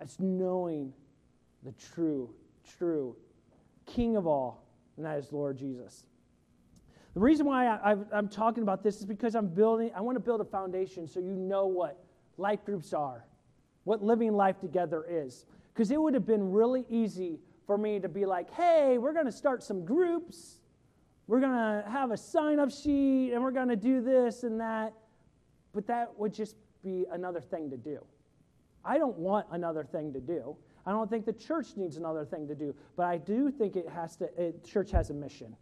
It's 0.00 0.18
knowing 0.18 0.92
the 1.62 1.72
true, 1.72 2.30
true 2.78 3.16
King 3.86 4.16
of 4.16 4.26
all, 4.26 4.64
and 4.96 5.04
that 5.04 5.18
is 5.18 5.32
Lord 5.32 5.58
Jesus. 5.58 6.04
The 7.14 7.20
reason 7.20 7.44
why 7.44 7.66
I, 7.66 7.96
am 8.16 8.28
talking 8.28 8.62
about 8.62 8.82
this 8.82 8.98
is 8.98 9.04
because 9.04 9.34
I'm 9.34 9.48
building, 9.48 9.90
I 9.94 10.00
want 10.00 10.16
to 10.16 10.20
build 10.20 10.40
a 10.40 10.44
foundation 10.44 11.06
so 11.06 11.20
you 11.20 11.34
know 11.34 11.66
what 11.66 12.02
life 12.38 12.64
groups 12.64 12.94
are, 12.94 13.24
what 13.84 14.02
living 14.02 14.34
life 14.34 14.60
together 14.60 15.04
is. 15.08 15.46
Because 15.72 15.90
it 15.90 16.00
would 16.00 16.14
have 16.14 16.26
been 16.26 16.52
really 16.52 16.84
easy 16.88 17.38
for 17.66 17.78
me 17.78 17.98
to 18.00 18.08
be 18.08 18.26
like, 18.26 18.50
hey, 18.52 18.98
we're 18.98 19.12
going 19.12 19.26
to 19.26 19.32
start 19.32 19.62
some 19.62 19.84
groups. 19.84 20.60
We're 21.26 21.40
going 21.40 21.52
to 21.52 21.84
have 21.88 22.10
a 22.10 22.16
sign 22.16 22.58
up 22.58 22.70
sheet 22.70 23.32
and 23.32 23.42
we're 23.42 23.52
going 23.52 23.68
to 23.68 23.76
do 23.76 24.00
this 24.02 24.42
and 24.42 24.60
that. 24.60 24.92
But 25.72 25.86
that 25.86 26.18
would 26.18 26.34
just 26.34 26.56
be 26.84 27.06
another 27.10 27.40
thing 27.40 27.70
to 27.70 27.76
do. 27.76 28.04
I 28.84 28.98
don't 28.98 29.16
want 29.16 29.46
another 29.52 29.84
thing 29.84 30.12
to 30.12 30.20
do. 30.20 30.56
I 30.84 30.90
don't 30.90 31.08
think 31.08 31.24
the 31.24 31.32
church 31.32 31.68
needs 31.76 31.96
another 31.96 32.24
thing 32.24 32.48
to 32.48 32.54
do, 32.54 32.74
but 32.96 33.06
I 33.06 33.16
do 33.16 33.50
think 33.50 33.76
it 33.76 33.88
has 33.88 34.16
to. 34.16 34.52
Church 34.64 34.90
has 34.90 35.10
a 35.10 35.14
mission, 35.14 35.54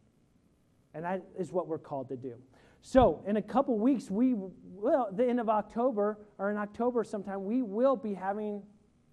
and 0.94 1.04
that 1.04 1.22
is 1.38 1.52
what 1.52 1.68
we're 1.68 1.78
called 1.78 2.09
to 2.09 2.16
do. 2.16 2.35
So, 2.82 3.22
in 3.26 3.36
a 3.36 3.42
couple 3.42 3.78
weeks, 3.78 4.10
we 4.10 4.34
will, 4.34 5.08
the 5.12 5.28
end 5.28 5.38
of 5.38 5.48
October, 5.48 6.18
or 6.38 6.50
in 6.50 6.56
October 6.56 7.04
sometime, 7.04 7.44
we 7.44 7.62
will 7.62 7.96
be 7.96 8.14
having 8.14 8.62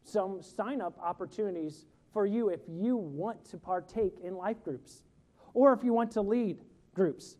some 0.04 0.42
sign 0.42 0.82
up 0.82 0.98
opportunities 1.02 1.86
for 2.14 2.26
you 2.26 2.50
if 2.50 2.62
you 2.68 2.96
want 2.96 3.44
to 3.50 3.58
partake 3.58 4.20
in 4.24 4.36
life 4.36 4.64
groups 4.64 5.04
or 5.54 5.74
if 5.74 5.84
you 5.84 5.92
want 5.92 6.12
to 6.12 6.22
lead 6.22 6.62
groups. 6.94 7.38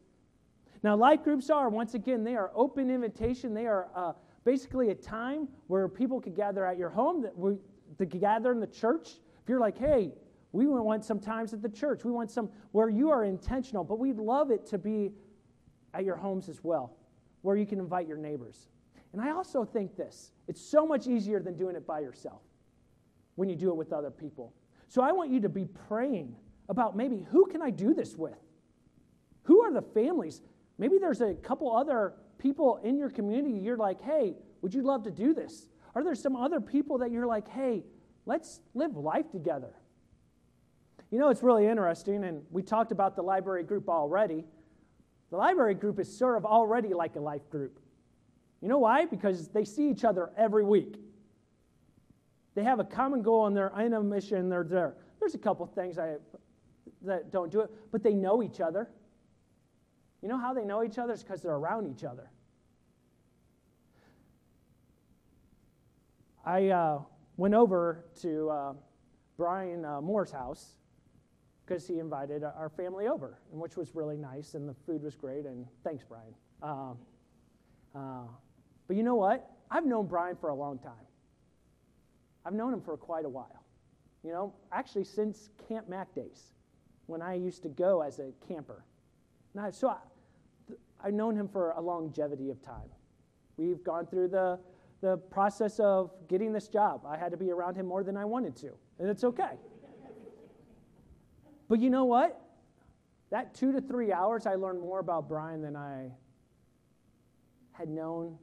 Now, 0.84 0.96
life 0.96 1.24
groups 1.24 1.50
are, 1.50 1.70
once 1.70 1.94
again, 1.94 2.24
they 2.24 2.36
are 2.36 2.52
open 2.54 2.90
invitation. 2.90 3.54
They 3.54 3.66
are 3.66 3.88
uh, 3.96 4.14
basically 4.44 4.90
a 4.90 4.96
time 4.96 5.48
where 5.68 5.88
people 5.88 6.20
could 6.20 6.36
gather 6.36 6.66
at 6.66 6.78
your 6.78 6.90
home, 6.90 7.22
that 7.22 7.38
we, 7.38 7.58
to 7.98 8.06
gather 8.06 8.52
in 8.52 8.60
the 8.60 8.68
church. 8.68 9.10
If 9.42 9.50
you're 9.50 9.60
like, 9.60 9.78
hey, 9.78 10.12
we 10.52 10.68
want 10.68 11.06
some 11.06 11.20
times 11.20 11.54
at 11.54 11.62
the 11.62 11.70
church, 11.70 12.04
we 12.04 12.12
want 12.12 12.32
some 12.32 12.50
where 12.72 12.90
you 12.90 13.10
are 13.10 13.24
intentional, 13.24 13.84
but 13.84 14.00
we'd 14.00 14.18
love 14.18 14.52
it 14.52 14.66
to 14.68 14.78
be 14.78 15.12
at 15.98 16.06
your 16.06 16.16
homes 16.16 16.48
as 16.48 16.64
well, 16.64 16.96
where 17.42 17.58
you 17.58 17.66
can 17.66 17.80
invite 17.80 18.08
your 18.08 18.18
neighbors. 18.18 18.68
And 19.14 19.22
I 19.22 19.32
also 19.32 19.66
think 19.66 19.98
this 19.98 20.32
it's 20.48 20.62
so 20.62 20.86
much 20.86 21.08
easier 21.08 21.40
than 21.40 21.58
doing 21.58 21.76
it 21.76 21.88
by 21.88 22.00
yourself 22.00 22.42
when 23.36 23.50
you 23.50 23.56
do 23.56 23.70
it 23.70 23.76
with 23.76 23.92
other 23.92 24.12
people. 24.12 24.54
So 24.88 25.02
I 25.02 25.12
want 25.12 25.32
you 25.32 25.42
to 25.42 25.50
be 25.50 25.66
praying 25.66 26.36
about 26.70 26.96
maybe 26.96 27.26
who 27.32 27.48
can 27.48 27.62
I 27.62 27.72
do 27.72 27.94
this 27.94 28.16
with? 28.16 28.38
Who 29.44 29.62
are 29.62 29.74
the 29.74 29.82
families? 29.82 30.42
Maybe 30.78 30.98
there's 31.00 31.22
a 31.22 31.34
couple 31.34 31.76
other 31.76 32.14
people 32.38 32.80
in 32.84 32.98
your 32.98 33.10
community 33.10 33.58
you're 33.58 33.78
like, 33.78 34.02
hey, 34.02 34.36
would 34.62 34.74
you 34.74 34.84
love 34.84 35.04
to 35.04 35.12
do 35.12 35.34
this? 35.34 35.68
Are 35.96 36.04
there 36.04 36.16
some 36.16 36.36
other 36.36 36.62
people 36.62 37.00
that 37.00 37.12
you're 37.12 37.26
like, 37.26 37.48
hey, 37.48 37.84
let's 38.26 38.60
live 38.76 38.96
life 38.96 39.32
together? 39.32 39.74
You 41.10 41.18
know, 41.20 41.30
it's 41.30 41.42
really 41.42 41.66
interesting, 41.66 42.26
and 42.26 42.44
we 42.52 42.62
talked 42.62 42.92
about 42.92 43.16
the 43.16 43.22
library 43.22 43.64
group 43.64 43.88
already. 43.90 44.46
The 45.30 45.38
library 45.38 45.76
group 45.76 46.00
is 46.00 46.16
sort 46.16 46.38
of 46.38 46.46
already 46.46 46.94
like 46.94 47.16
a 47.16 47.20
life 47.20 47.50
group. 47.50 47.80
You 48.62 48.68
know 48.68 48.80
why? 48.80 49.06
Because 49.06 49.50
they 49.50 49.66
see 49.66 49.90
each 49.90 50.04
other 50.04 50.32
every 50.38 50.64
week. 50.64 50.96
They 52.56 52.64
have 52.64 52.80
a 52.80 52.84
common 52.84 53.22
goal 53.22 53.46
and 53.46 53.56
they're 53.56 53.72
in 53.80 53.94
a 53.94 54.02
mission, 54.02 54.50
they're 54.50 54.64
there. 54.64 54.96
There's 55.20 55.36
a 55.36 55.40
couple 55.40 55.66
things 55.68 56.00
I, 56.00 56.16
that 57.04 57.32
don't 57.32 57.52
do 57.52 57.62
it, 57.62 57.72
but 57.92 58.02
they 58.02 58.14
know 58.14 58.42
each 58.42 58.62
other. 58.62 58.90
You 60.22 60.30
know 60.30 60.38
how 60.38 60.54
they 60.54 60.66
know 60.66 60.84
each 60.84 60.98
other? 60.98 61.14
It's 61.14 61.24
because 61.24 61.42
they're 61.42 61.52
around 61.52 61.88
each 61.88 62.04
other. 62.04 62.32
I 66.44 66.70
uh, 66.70 67.02
went 67.36 67.54
over 67.54 68.06
to 68.22 68.50
uh, 68.50 68.74
Brian 69.38 69.86
uh, 69.86 70.02
Moore's 70.02 70.32
house 70.32 70.78
because 71.68 71.86
he 71.86 72.00
invited 72.00 72.44
our 72.44 72.70
family 72.70 73.08
over, 73.08 73.40
which 73.52 73.76
was 73.76 73.94
really 73.94 74.18
nice, 74.18 74.54
and 74.54 74.68
the 74.68 74.74
food 74.86 75.04
was 75.04 75.16
great. 75.16 75.46
And 75.46 75.66
thanks, 75.84 76.04
Brian. 76.08 76.34
Um, 76.64 76.98
uh, 77.94 78.28
but 78.88 78.96
you 78.96 79.04
know 79.04 79.16
what? 79.16 79.52
I've 79.70 79.86
known 79.86 80.08
Brian 80.08 80.38
for 80.38 80.50
a 80.50 80.56
long 80.56 80.80
time. 80.80 80.94
I've 82.46 82.54
known 82.54 82.74
him 82.74 82.82
for 82.82 82.96
quite 82.96 83.26
a 83.26 83.30
while. 83.30 83.64
You 84.24 84.32
know, 84.32 84.54
actually 84.72 85.04
since 85.04 85.50
Camp 85.68 85.90
Mac 85.90 86.14
days, 86.16 86.54
when 87.08 87.22
I 87.22 87.34
used 87.36 87.64
to 87.64 87.70
go 87.70 88.02
as 88.02 88.20
a 88.20 88.32
camper. 88.48 88.86
Now, 89.54 89.70
so 89.72 89.90
I, 89.90 89.98
I've 91.04 91.14
known 91.14 91.36
him 91.36 91.48
for 91.48 91.72
a 91.72 91.82
longevity 91.82 92.50
of 92.50 92.62
time. 92.62 92.90
We've 93.58 93.84
gone 93.84 94.06
through 94.06 94.30
the, 94.30 94.60
the 95.02 95.18
process 95.18 95.80
of 95.80 96.12
getting 96.28 96.54
this 96.54 96.68
job. 96.68 97.02
I 97.06 97.18
had 97.18 97.32
to 97.32 97.38
be 97.38 97.52
around 97.52 97.76
him 97.76 97.86
more 97.86 98.04
than 98.04 98.16
I 98.16 98.26
wanted 98.26 98.56
to, 98.58 98.72
and 99.00 99.10
it's 99.10 99.24
okay. 99.26 99.58
But 101.70 101.80
you 101.80 101.90
know 101.90 102.06
what? 102.06 102.42
That 103.30 103.54
two 103.54 103.72
to 103.74 103.82
three 103.82 104.12
hours, 104.12 104.46
I 104.46 104.56
learned 104.56 104.80
more 104.80 105.00
about 105.00 105.28
Brian 105.28 105.62
than 105.62 105.76
I 105.76 106.12
had 107.74 107.90
known, 107.90 108.38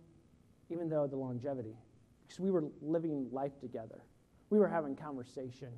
even 0.71 0.89
though 0.89 1.07
the 1.07 1.17
longevity, 1.17 1.77
because 2.23 2.39
we 2.39 2.51
were 2.51 2.65
living 2.83 3.29
life 3.33 3.59
together. 3.61 4.03
We 4.51 4.59
were 4.59 4.69
having 4.69 4.95
conversation. 4.95 5.71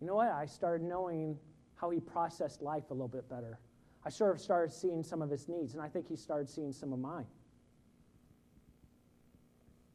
You 0.00 0.06
know 0.06 0.16
what? 0.16 0.28
I 0.28 0.46
started 0.46 0.86
knowing 0.86 1.38
how 1.76 1.90
he 1.90 2.00
processed 2.00 2.60
life 2.60 2.90
a 2.90 2.92
little 2.92 3.08
bit 3.08 3.28
better. 3.28 3.58
I 4.04 4.10
sort 4.10 4.34
of 4.34 4.40
started 4.40 4.72
seeing 4.72 5.02
some 5.02 5.22
of 5.22 5.30
his 5.30 5.48
needs, 5.48 5.74
and 5.74 5.82
I 5.82 5.88
think 5.88 6.08
he 6.08 6.16
started 6.16 6.48
seeing 6.48 6.72
some 6.72 6.92
of 6.92 6.98
mine. 6.98 7.26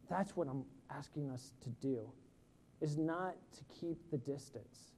That's 0.10 0.36
what 0.36 0.48
I'm 0.48 0.64
asking 0.90 1.30
us 1.30 1.54
to 1.64 1.70
do, 1.82 2.12
is 2.82 2.98
not 2.98 3.36
to 3.58 3.64
keep 3.80 3.98
the 4.12 4.18
distance, 4.18 4.95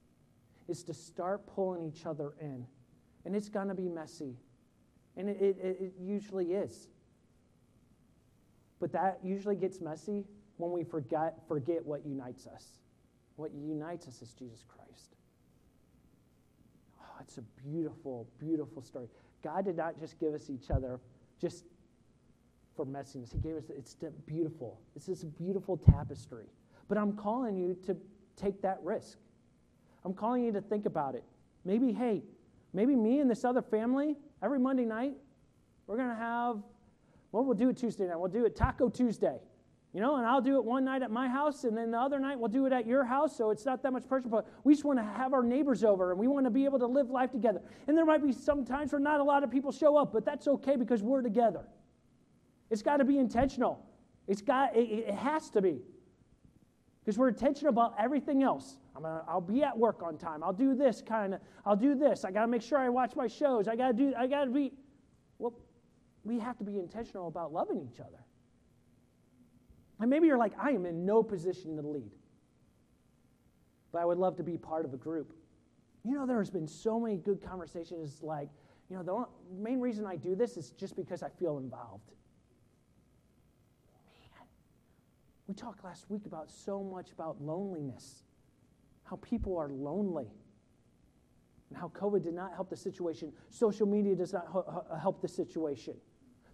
is 0.68 0.84
to 0.84 0.94
start 0.94 1.48
pulling 1.48 1.84
each 1.84 2.06
other 2.06 2.34
in. 2.42 2.66
And 3.26 3.36
it's 3.36 3.50
going 3.50 3.68
to 3.68 3.76
be 3.76 3.90
messy, 3.90 4.38
and 5.18 5.28
it, 5.30 5.38
it, 5.42 5.58
it 5.62 5.94
usually 6.00 6.54
is. 6.54 6.88
But 8.80 8.92
that 8.94 9.20
usually 9.24 9.56
gets 9.56 9.82
messy 9.82 10.26
when 10.58 10.72
we 10.72 10.84
forget, 10.84 11.40
forget 11.48 11.86
what 11.86 12.06
unites 12.06 12.48
us. 12.48 12.64
What 13.36 13.52
unites 13.54 14.08
us 14.08 14.22
is 14.22 14.34
Jesus 14.34 14.64
Christ. 14.68 15.16
Oh, 17.02 17.16
it's 17.22 17.38
a 17.38 17.42
beautiful, 17.68 18.28
beautiful 18.40 18.82
story. 18.82 19.08
God 19.44 19.66
did 19.66 19.78
not 19.78 20.00
just 20.00 20.20
give 20.20 20.34
us 20.34 20.50
each 20.50 20.72
other 20.72 21.00
just 21.40 21.66
for 22.76 22.86
messiness. 22.86 23.32
He 23.32 23.40
gave 23.40 23.56
us, 23.56 23.66
it's 23.70 23.96
beautiful. 24.26 24.80
It's 24.96 25.08
this 25.08 25.24
beautiful 25.24 25.78
tapestry. 25.78 26.46
But 26.88 26.98
I'm 26.98 27.14
calling 27.14 27.58
you 27.58 27.76
to 27.86 27.98
take 28.36 28.62
that 28.62 28.80
risk. 28.84 29.18
I'm 30.08 30.14
calling 30.14 30.46
you 30.46 30.54
to 30.54 30.62
think 30.62 30.86
about 30.86 31.16
it. 31.16 31.26
Maybe, 31.66 31.92
hey, 31.92 32.24
maybe 32.72 32.96
me 32.96 33.20
and 33.20 33.30
this 33.30 33.44
other 33.44 33.62
family, 33.62 34.16
every 34.42 34.58
Monday 34.58 34.86
night, 34.86 35.18
we're 35.86 35.98
going 35.98 36.08
to 36.08 36.16
have, 36.16 36.64
well, 37.34 37.44
we'll 37.44 37.58
do 37.58 37.68
it 37.68 37.76
Tuesday 37.76 38.08
night. 38.08 38.18
We'll 38.18 38.30
do 38.30 38.46
it 38.46 38.56
Taco 38.56 38.88
Tuesday. 38.88 39.38
You 39.92 40.00
know, 40.00 40.16
and 40.16 40.26
I'll 40.26 40.40
do 40.40 40.56
it 40.56 40.64
one 40.64 40.86
night 40.86 41.02
at 41.02 41.12
my 41.12 41.28
house, 41.28 41.66
and 41.66 41.76
then 41.76 41.92
the 41.92 42.00
other 42.00 42.20
night 42.20 42.40
we'll 42.40 42.48
do 42.48 42.66
it 42.66 42.72
at 42.72 42.88
your 42.88 43.04
house, 43.04 43.36
so 43.36 43.50
it's 43.50 43.66
not 43.66 43.84
that 43.84 43.92
much 43.92 44.08
pressure. 44.08 44.30
But 44.30 44.48
we 44.64 44.74
just 44.74 44.86
want 44.86 44.98
to 44.98 45.04
have 45.04 45.34
our 45.34 45.44
neighbors 45.44 45.84
over, 45.84 46.12
and 46.12 46.20
we 46.20 46.30
want 46.30 46.46
to 46.46 46.52
be 46.52 46.64
able 46.64 46.80
to 46.80 46.88
live 46.88 47.10
life 47.10 47.32
together. 47.32 47.62
And 47.88 47.98
there 47.98 48.06
might 48.06 48.24
be 48.24 48.32
some 48.32 48.64
times 48.64 48.94
where 48.94 49.02
not 49.02 49.20
a 49.20 49.24
lot 49.24 49.44
of 49.44 49.52
people 49.52 49.74
show 49.74 49.98
up, 49.98 50.14
but 50.14 50.24
that's 50.24 50.48
okay 50.48 50.78
because 50.78 51.04
we're 51.04 51.22
together. 51.22 51.66
It's 52.70 52.82
got 52.82 52.98
to 52.98 53.06
be 53.06 53.18
intentional. 53.18 53.86
It's 54.26 54.42
got, 54.42 54.74
it, 54.74 54.88
it 54.88 55.16
has 55.16 55.50
to 55.50 55.62
be. 55.62 55.82
Because 57.08 57.18
we're 57.18 57.30
intentional 57.30 57.70
about 57.70 57.96
everything 57.98 58.44
else. 58.44 58.80
I'm 58.94 59.04
gonna, 59.04 59.24
I'll 59.30 59.40
be 59.40 59.64
at 59.64 59.78
work 59.78 60.04
on 60.04 60.18
time. 60.18 60.44
I'll 60.44 60.52
do 60.52 60.76
this 60.76 61.02
kind 61.02 61.36
of, 61.36 61.40
I'll 61.66 61.78
do 61.78 61.96
this. 61.96 62.26
I 62.26 62.32
got 62.32 62.42
to 62.42 62.50
make 62.50 62.62
sure 62.62 62.78
I 62.80 62.90
watch 62.90 63.16
my 63.16 63.28
shows. 63.28 63.70
I 63.70 63.78
got 63.78 63.88
to 63.88 63.94
do, 63.94 64.14
I 64.18 64.28
got 64.28 64.44
to 64.44 64.52
be, 64.52 64.74
well, 65.40 65.54
we 66.26 66.38
have 66.38 66.58
to 66.58 66.66
be 66.66 66.78
intentional 66.78 67.30
about 67.30 67.54
loving 67.54 67.80
each 67.80 68.02
other. 68.02 68.26
And 70.02 70.10
maybe 70.10 70.28
you're 70.28 70.38
like, 70.38 70.52
I 70.60 70.72
am 70.72 70.86
in 70.86 71.06
no 71.06 71.24
position 71.24 71.78
to 71.78 71.82
lead, 71.82 72.12
but 73.94 74.02
I 74.02 74.06
would 74.06 74.18
love 74.18 74.36
to 74.36 74.44
be 74.44 74.58
part 74.58 74.84
of 74.84 74.94
a 74.94 74.98
group. 74.98 75.34
You 76.04 76.16
know, 76.16 76.28
there's 76.28 76.50
been 76.50 76.68
so 76.68 77.00
many 77.00 77.16
good 77.16 77.42
conversations 77.42 78.22
like, 78.22 78.50
you 78.90 78.98
know, 78.98 79.04
the 79.04 79.58
main 79.58 79.80
reason 79.80 80.06
I 80.06 80.18
do 80.18 80.36
this 80.36 80.58
is 80.58 80.72
just 80.72 80.98
because 80.98 81.24
I 81.24 81.30
feel 81.30 81.58
involved. 81.58 82.12
We 85.48 85.54
talked 85.54 85.84
last 85.84 86.10
week 86.10 86.26
about 86.26 86.52
so 86.52 86.84
much 86.84 87.12
about 87.12 87.42
loneliness, 87.42 88.24
how 89.04 89.16
people 89.18 89.58
are 89.58 89.70
lonely, 89.70 90.28
and 91.70 91.78
how 91.78 91.90
COVID 91.90 92.24
did 92.24 92.34
not 92.34 92.54
help 92.54 92.70
the 92.70 92.76
situation. 92.76 93.32
Social 93.50 93.88
media 93.88 94.16
does 94.16 94.34
not 94.34 94.48
help 95.02 95.22
the 95.22 95.28
situation. 95.28 95.96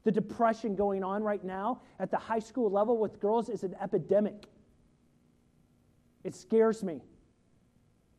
The 0.03 0.11
depression 0.11 0.75
going 0.75 1.03
on 1.03 1.23
right 1.23 1.43
now 1.43 1.81
at 1.99 2.11
the 2.11 2.17
high 2.17 2.39
school 2.39 2.69
level 2.69 2.97
with 2.97 3.19
girls 3.19 3.49
is 3.49 3.63
an 3.63 3.75
epidemic. 3.81 4.47
It 6.23 6.35
scares 6.35 6.83
me. 6.83 7.01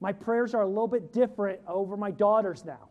My 0.00 0.12
prayers 0.12 0.54
are 0.54 0.62
a 0.62 0.68
little 0.68 0.88
bit 0.88 1.12
different 1.12 1.60
over 1.66 1.96
my 1.96 2.10
daughters 2.10 2.64
now. 2.64 2.88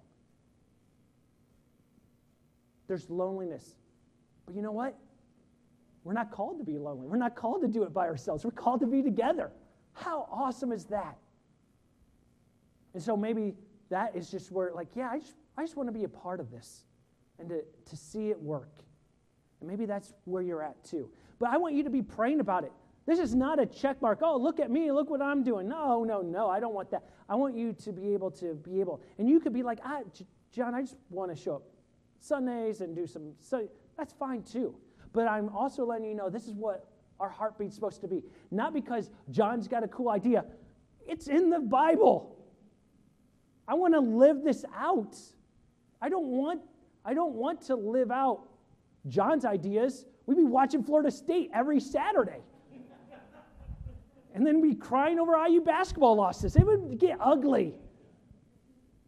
There's 2.88 3.10
loneliness. 3.10 3.76
But 4.46 4.56
you 4.56 4.62
know 4.62 4.72
what? 4.72 4.98
We're 6.04 6.14
not 6.14 6.32
called 6.32 6.58
to 6.60 6.66
be 6.66 6.78
lonely. 6.78 7.08
We're 7.08 7.18
not 7.18 7.36
called 7.36 7.62
to 7.62 7.68
do 7.68 7.84
it 7.84 7.94
by 7.94 8.08
ourselves. 8.08 8.44
We're 8.44 8.52
called 8.52 8.82
to 8.82 8.88
be 8.88 9.02
together. 9.02 9.52
How 9.94 10.28
awesome 10.32 10.72
is 10.72 10.86
that? 10.86 11.18
And 12.94 13.02
so 13.02 13.16
maybe 13.16 13.56
that 13.90 14.16
is 14.16 14.30
just 14.30 14.52
where, 14.52 14.72
like, 14.74 14.90
yeah, 14.96 15.10
I 15.12 15.20
just, 15.20 15.36
I 15.58 15.62
just 15.62 15.78
want 15.78 15.88
to 15.88 15.94
be 15.94 16.04
a 16.04 16.10
part 16.10 16.40
of 16.40 16.52
this 16.52 16.84
and 17.40 17.50
to, 17.50 17.62
to 17.86 17.96
see 17.96 18.30
it 18.30 18.42
work. 18.42 18.82
And 19.60 19.70
maybe 19.70 19.86
that's 19.86 20.14
where 20.26 20.42
you're 20.42 20.62
at 20.62 20.84
too. 20.84 21.10
But 21.40 21.50
I 21.50 21.58
want 21.58 21.76
you 21.76 21.84
to 21.84 21.90
be 21.90 22.02
praying 22.02 22.40
about 22.40 22.64
it. 22.64 22.72
This 23.06 23.20
is 23.20 23.36
not 23.36 23.60
a 23.60 23.66
check 23.66 24.02
mark. 24.02 24.20
Oh, 24.22 24.38
look 24.38 24.60
at 24.60 24.72
me. 24.72 24.92
Look 24.92 25.10
what 25.10 25.22
I'm 25.22 25.44
doing. 25.44 25.68
No, 25.68 26.04
no, 26.04 26.22
no. 26.22 26.50
I 26.50 26.60
don't 26.60 26.74
want 26.74 26.92
that. 26.92 27.04
I 27.28 27.36
want 27.36 27.56
you 27.56 27.74
to 27.74 27.92
be 27.92 28.14
able 28.14 28.32
to 28.32 28.54
be 28.56 28.80
able. 28.80 29.02
And 29.18 29.30
you 29.30 29.40
could 29.40 29.54
be 29.54 29.64
like, 29.64 29.80
ah, 29.84 30.02
John, 30.52 30.74
I 30.74 30.82
just 30.82 30.96
want 31.10 31.36
to 31.36 31.42
show 31.42 31.56
up 31.56 31.64
Sundays 32.20 32.82
and 32.82 32.96
do 32.96 33.06
some. 33.06 33.34
So 33.40 33.68
that's 33.98 34.14
fine 34.14 34.44
too. 34.44 34.76
But 35.14 35.28
I'm 35.28 35.50
also 35.50 35.86
letting 35.86 36.08
you 36.08 36.16
know 36.16 36.30
this 36.30 36.48
is 36.48 36.56
what 36.56 36.88
our 37.20 37.30
heartbeat's 37.30 37.76
supposed 37.76 38.02
to 38.02 38.08
be. 38.08 38.24
Not 38.52 38.74
because 38.74 39.10
John's 39.30 39.68
got 39.68 39.84
a 39.84 39.88
cool 39.88 40.10
idea, 40.10 40.46
it's 41.08 41.28
in 41.28 41.50
the 41.50 41.60
Bible. 41.60 42.36
I 43.68 43.76
want 43.76 43.94
to 43.94 44.00
live 44.00 44.44
this 44.44 44.66
out. 44.76 45.18
I 46.02 46.10
don't 46.10 46.28
want 46.28 46.62
I 47.06 47.14
don't 47.14 47.34
want 47.34 47.62
to 47.64 47.76
live 47.76 48.12
out 48.12 48.48
John's 49.08 49.46
ideas, 49.46 50.06
we'd 50.26 50.38
be 50.38 50.44
watching 50.44 50.84
Florida 50.84 51.12
State 51.12 51.50
every 51.54 51.80
Saturday. 51.80 52.42
and 54.34 54.48
then 54.48 54.62
be 54.62 54.74
crying 54.74 55.20
over 55.20 55.36
IU 55.48 55.62
basketball 55.62 56.16
losses. 56.16 56.56
It 56.56 56.66
would 56.66 56.98
get 56.98 57.18
ugly. 57.20 57.76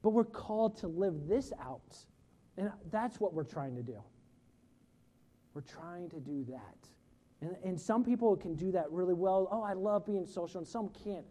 But 0.02 0.12
we're 0.12 0.24
called 0.24 0.78
to 0.78 0.88
live 0.88 1.28
this 1.28 1.52
out. 1.60 1.98
And 2.58 2.72
that's 2.92 3.20
what 3.20 3.34
we're 3.34 3.44
trying 3.44 3.76
to 3.76 3.82
do. 3.82 3.98
We're 5.56 5.62
trying 5.62 6.10
to 6.10 6.20
do 6.20 6.46
that. 6.50 6.90
And, 7.42 7.56
and 7.64 7.80
some 7.80 8.04
people 8.04 8.36
can 8.36 8.56
do 8.56 8.72
that 8.74 8.92
really 8.92 9.14
well. 9.14 9.48
Oh, 9.52 9.64
I 9.64 9.74
love 9.74 10.06
being 10.06 10.28
social, 10.28 10.60
and 10.60 10.68
some 10.68 10.90
can't. 10.90 11.26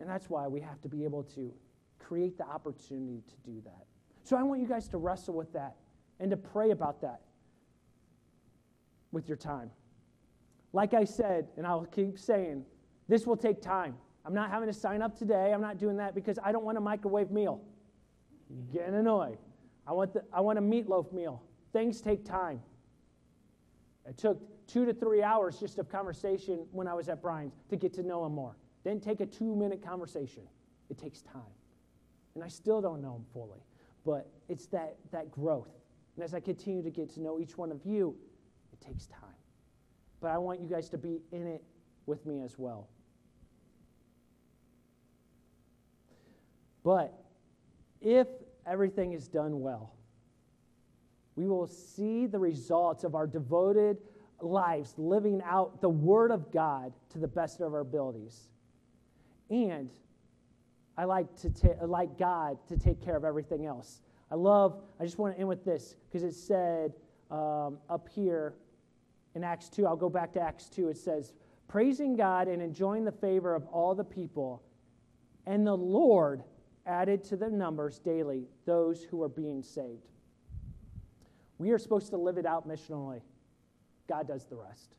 And 0.00 0.08
that's 0.08 0.28
why 0.28 0.46
we 0.48 0.60
have 0.60 0.82
to 0.82 0.88
be 0.88 1.04
able 1.04 1.22
to 1.36 1.54
create 1.98 2.36
the 2.36 2.44
opportunity 2.44 3.22
to 3.26 3.50
do 3.50 3.62
that. 3.64 3.86
So 4.24 4.36
I 4.36 4.42
want 4.42 4.60
you 4.60 4.66
guys 4.66 4.88
to 4.88 4.98
wrestle 4.98 5.34
with 5.34 5.52
that 5.52 5.76
and 6.18 6.30
to 6.30 6.36
pray 6.36 6.72
about 6.72 7.00
that 7.02 7.20
with 9.12 9.28
your 9.28 9.36
time. 9.36 9.70
Like 10.72 10.92
I 10.92 11.04
said, 11.04 11.46
and 11.56 11.66
I'll 11.66 11.84
keep 11.86 12.18
saying, 12.18 12.64
this 13.08 13.26
will 13.26 13.36
take 13.36 13.62
time. 13.62 13.94
I'm 14.24 14.34
not 14.34 14.50
having 14.50 14.66
to 14.66 14.72
sign 14.72 15.02
up 15.02 15.16
today. 15.16 15.52
I'm 15.54 15.60
not 15.60 15.78
doing 15.78 15.96
that 15.98 16.16
because 16.16 16.38
I 16.42 16.50
don't 16.50 16.64
want 16.64 16.78
a 16.78 16.80
microwave 16.80 17.30
meal. 17.30 17.62
Getting 18.72 18.96
annoyed. 18.96 19.38
I 19.86 19.92
want, 19.92 20.12
the, 20.12 20.24
I 20.32 20.40
want 20.40 20.58
a 20.58 20.62
meatloaf 20.62 21.12
meal. 21.12 21.42
Things 21.72 22.00
take 22.00 22.24
time. 22.24 22.60
It 24.08 24.16
took 24.16 24.40
two 24.66 24.84
to 24.84 24.94
three 24.94 25.22
hours 25.22 25.58
just 25.58 25.78
of 25.78 25.88
conversation 25.88 26.66
when 26.72 26.86
I 26.86 26.94
was 26.94 27.08
at 27.08 27.20
Brian's 27.20 27.54
to 27.70 27.76
get 27.76 27.92
to 27.94 28.02
know 28.02 28.24
him 28.24 28.32
more. 28.32 28.56
Didn't 28.84 29.02
take 29.02 29.20
a 29.20 29.26
two 29.26 29.56
minute 29.56 29.82
conversation. 29.82 30.42
It 30.90 30.98
takes 30.98 31.22
time. 31.22 31.42
And 32.34 32.44
I 32.44 32.48
still 32.48 32.80
don't 32.80 33.00
know 33.02 33.16
him 33.16 33.24
fully, 33.32 33.64
but 34.04 34.28
it's 34.48 34.66
that, 34.66 34.96
that 35.10 35.30
growth. 35.30 35.70
And 36.16 36.24
as 36.24 36.34
I 36.34 36.40
continue 36.40 36.82
to 36.82 36.90
get 36.90 37.12
to 37.14 37.20
know 37.20 37.40
each 37.40 37.58
one 37.58 37.72
of 37.72 37.84
you, 37.84 38.16
it 38.72 38.80
takes 38.80 39.06
time. 39.06 39.20
But 40.20 40.30
I 40.30 40.38
want 40.38 40.60
you 40.60 40.68
guys 40.68 40.88
to 40.90 40.98
be 40.98 41.20
in 41.32 41.46
it 41.46 41.64
with 42.06 42.24
me 42.26 42.42
as 42.42 42.58
well. 42.58 42.88
But 46.84 47.12
if 48.00 48.28
everything 48.66 49.12
is 49.12 49.26
done 49.26 49.60
well, 49.60 49.92
we 51.36 51.46
will 51.46 51.66
see 51.66 52.26
the 52.26 52.38
results 52.38 53.04
of 53.04 53.14
our 53.14 53.26
devoted 53.26 53.98
lives 54.40 54.94
living 54.96 55.42
out 55.44 55.80
the 55.80 55.88
Word 55.88 56.30
of 56.30 56.50
God 56.50 56.92
to 57.10 57.18
the 57.18 57.28
best 57.28 57.60
of 57.60 57.72
our 57.72 57.80
abilities. 57.80 58.48
And 59.50 59.90
I 60.96 61.04
like 61.04 61.34
to 61.42 61.50
ta- 61.50 61.84
like 61.84 62.18
God 62.18 62.58
to 62.68 62.76
take 62.76 63.02
care 63.02 63.16
of 63.16 63.24
everything 63.24 63.66
else. 63.66 64.00
I 64.30 64.34
love. 64.34 64.82
I 64.98 65.04
just 65.04 65.18
want 65.18 65.34
to 65.34 65.38
end 65.38 65.48
with 65.48 65.64
this 65.64 65.94
because 66.08 66.22
it 66.22 66.34
said 66.34 66.94
um, 67.30 67.78
up 67.88 68.08
here 68.08 68.54
in 69.34 69.44
Acts 69.44 69.68
two. 69.68 69.86
I'll 69.86 69.96
go 69.96 70.08
back 70.08 70.32
to 70.32 70.40
Acts 70.40 70.68
two. 70.68 70.88
It 70.88 70.96
says, 70.96 71.34
"Praising 71.68 72.16
God 72.16 72.48
and 72.48 72.60
enjoying 72.60 73.04
the 73.04 73.12
favor 73.12 73.54
of 73.54 73.66
all 73.66 73.94
the 73.94 74.04
people, 74.04 74.62
and 75.46 75.66
the 75.66 75.76
Lord 75.76 76.42
added 76.86 77.22
to 77.24 77.36
their 77.36 77.50
numbers 77.50 77.98
daily 77.98 78.48
those 78.64 79.04
who 79.04 79.22
are 79.22 79.28
being 79.28 79.62
saved." 79.62 80.15
We 81.58 81.70
are 81.70 81.78
supposed 81.78 82.10
to 82.10 82.16
live 82.16 82.38
it 82.38 82.46
out 82.46 82.68
missionally. 82.68 83.20
God 84.08 84.28
does 84.28 84.44
the 84.44 84.56
rest. 84.56 84.94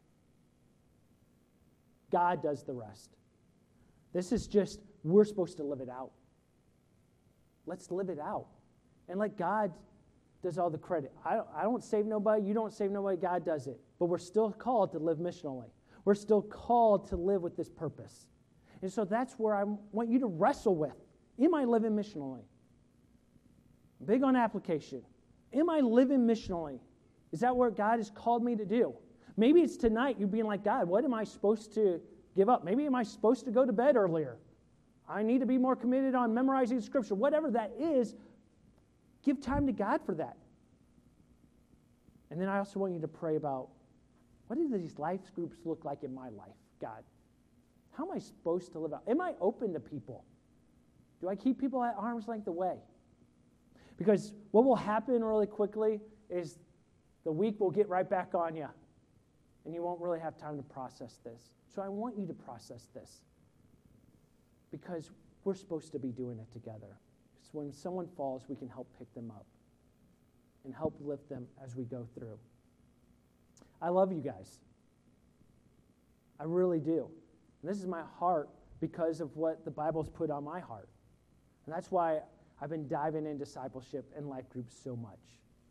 God 2.12 2.42
does 2.42 2.64
the 2.64 2.74
rest. 2.74 3.12
This 4.14 4.32
is 4.32 4.48
just, 4.48 4.80
we're 5.04 5.26
supposed 5.26 5.58
to 5.58 5.64
live 5.64 5.82
it 5.82 5.90
out. 5.90 6.12
Let's 7.66 7.92
live 7.92 8.10
it 8.10 8.20
out. 8.20 8.48
And 9.10 9.20
let 9.20 9.38
God 9.38 9.72
does 10.42 10.58
all 10.58 10.70
the 10.70 10.78
credit. 10.78 11.14
I, 11.26 11.42
I 11.56 11.64
don't 11.64 11.84
save 11.84 12.06
nobody, 12.06 12.44
you 12.44 12.54
don't 12.54 12.74
save 12.74 12.92
nobody, 12.92 13.18
God 13.18 13.46
does 13.46 13.68
it. 13.68 13.80
But 14.00 14.06
we're 14.06 14.18
still 14.18 14.52
called 14.52 14.92
to 14.94 15.00
live 15.00 15.18
missionally. 15.18 15.70
We're 16.06 16.16
still 16.16 16.42
called 16.42 17.10
to 17.10 17.18
live 17.18 17.42
with 17.42 17.58
this 17.58 17.70
purpose. 17.70 18.28
And 18.82 18.92
so 18.92 19.04
that's 19.04 19.34
where 19.34 19.56
I 19.56 19.64
want 19.92 20.10
you 20.10 20.20
to 20.20 20.28
wrestle 20.28 20.76
with. 20.76 20.96
Am 21.40 21.54
I 21.54 21.66
living 21.66 21.92
missionally? 21.92 22.44
Big 24.06 24.24
on 24.24 24.36
application. 24.36 25.02
Am 25.54 25.70
I 25.70 25.80
living 25.80 26.28
missionally? 26.28 26.80
Is 27.32 27.40
that 27.42 27.56
what 27.56 27.76
God 27.76 27.98
has 27.98 28.10
called 28.10 28.44
me 28.44 28.56
to 28.56 28.66
do? 28.66 28.94
Maybe 29.36 29.62
it's 29.62 29.78
tonight 29.78 30.18
You're 30.20 30.28
being 30.28 30.46
like, 30.46 30.64
God, 30.64 30.88
what 30.88 31.04
am 31.04 31.14
I 31.14 31.24
supposed 31.24 31.74
to 31.76 32.02
give 32.36 32.50
up? 32.50 32.64
Maybe 32.64 32.86
am 32.86 32.96
I 32.96 33.04
supposed 33.04 33.46
to 33.46 33.52
go 33.52 33.66
to 33.66 33.74
bed 33.74 33.96
earlier? 33.96 34.38
I 35.08 35.24
need 35.24 35.40
to 35.40 35.46
be 35.46 35.58
more 35.58 35.76
committed 35.76 36.16
on 36.16 36.34
memorizing 36.34 36.82
scripture. 36.82 37.16
Whatever 37.16 37.52
that 37.52 37.72
is, 37.80 38.16
give 39.24 39.40
time 39.40 39.66
to 39.68 39.72
God 39.72 40.02
for 40.06 40.14
that. 40.16 40.38
And 42.30 42.42
then 42.42 42.50
I 42.50 42.58
also 42.58 42.80
want 42.80 42.94
you 42.94 43.00
to 43.00 43.08
pray 43.08 43.38
about 43.38 43.70
what 44.48 44.58
do 44.58 44.78
these 44.78 44.98
life 44.98 45.22
groups 45.34 45.58
look 45.66 45.86
like 45.86 46.04
in 46.04 46.14
my 46.14 46.30
life, 46.30 46.56
God? 46.82 47.04
How 47.98 48.06
am 48.06 48.12
I 48.12 48.20
supposed 48.20 48.72
to 48.74 48.80
live 48.80 48.94
out? 48.94 49.04
Am 49.08 49.22
I 49.22 49.34
open 49.40 49.74
to 49.74 49.80
people? 49.80 50.24
Do 51.22 51.30
I 51.30 51.36
keep 51.36 51.60
people 51.60 51.84
at 51.84 51.96
arm's 51.98 52.28
length 52.28 52.48
away? 52.48 52.76
Because 53.98 54.34
what 54.52 54.64
will 54.64 54.76
happen 54.76 55.24
really 55.24 55.48
quickly 55.48 56.00
is 56.30 56.60
the 57.24 57.32
week 57.32 57.60
will 57.60 57.72
get 57.72 57.90
right 57.90 58.10
back 58.10 58.34
on 58.34 58.56
you, 58.56 58.68
and 59.66 59.74
you 59.74 59.82
won't 59.82 60.00
really 60.00 60.20
have 60.20 60.38
time 60.38 60.56
to 60.58 60.64
process 60.64 61.20
this. 61.24 61.52
So 61.68 61.82
I 61.82 61.90
want 61.90 62.18
you 62.18 62.26
to 62.28 62.34
process 62.34 62.88
this 62.94 63.22
because 64.72 65.12
we're 65.44 65.56
supposed 65.56 65.92
to 65.92 66.00
be 66.00 66.10
doing 66.10 66.40
it 66.40 66.52
together. 66.52 67.00
So 67.42 67.50
when 67.54 67.72
someone 67.72 68.08
falls, 68.16 68.44
we 68.48 68.56
can 68.56 68.68
help 68.68 68.88
pick 68.98 69.14
them 69.14 69.32
up 69.32 69.46
and 70.66 70.76
help 70.76 70.96
lift 71.00 71.30
them 71.30 71.48
as 71.64 71.76
we 71.76 71.86
go 71.86 72.08
through. 72.14 72.38
I 73.82 73.90
love 73.90 74.12
you 74.12 74.22
guys. 74.22 74.60
I 76.40 76.44
really 76.44 76.80
do. 76.80 77.08
And 77.62 77.72
this 77.72 77.78
is 77.78 77.88
my 77.88 78.04
heart 78.20 78.50
because 78.80 79.22
of 79.22 79.36
what 79.36 79.66
the 79.66 79.72
Bible's 79.72 80.10
put 80.10 80.30
on 80.30 80.44
my 80.44 80.60
heart. 80.60 80.90
And 81.66 81.74
that's 81.74 81.92
why 81.92 82.20
I've 82.62 82.70
been 82.70 82.88
diving 82.88 83.26
in 83.26 83.38
discipleship 83.38 84.12
and 84.16 84.28
life 84.28 84.50
groups 84.50 84.76
so 84.84 84.96
much, 84.96 85.20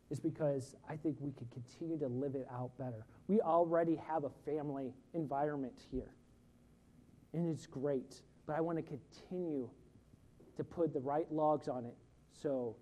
is 0.09 0.19
because 0.19 0.75
I 0.89 0.95
think 0.95 1.17
we 1.19 1.31
could 1.31 1.49
continue 1.51 1.97
to 1.99 2.07
live 2.07 2.35
it 2.35 2.47
out 2.51 2.71
better. 2.77 3.05
We 3.27 3.41
already 3.41 3.99
have 4.07 4.23
a 4.23 4.29
family 4.45 4.93
environment 5.13 5.73
here, 5.91 6.13
and 7.33 7.47
it's 7.49 7.65
great, 7.65 8.21
but 8.45 8.55
I 8.55 8.61
want 8.61 8.77
to 8.77 8.83
continue 8.83 9.69
to 10.55 10.63
put 10.63 10.93
the 10.93 10.99
right 10.99 11.31
logs 11.31 11.67
on 11.67 11.85
it 11.85 11.95
so 12.31 12.75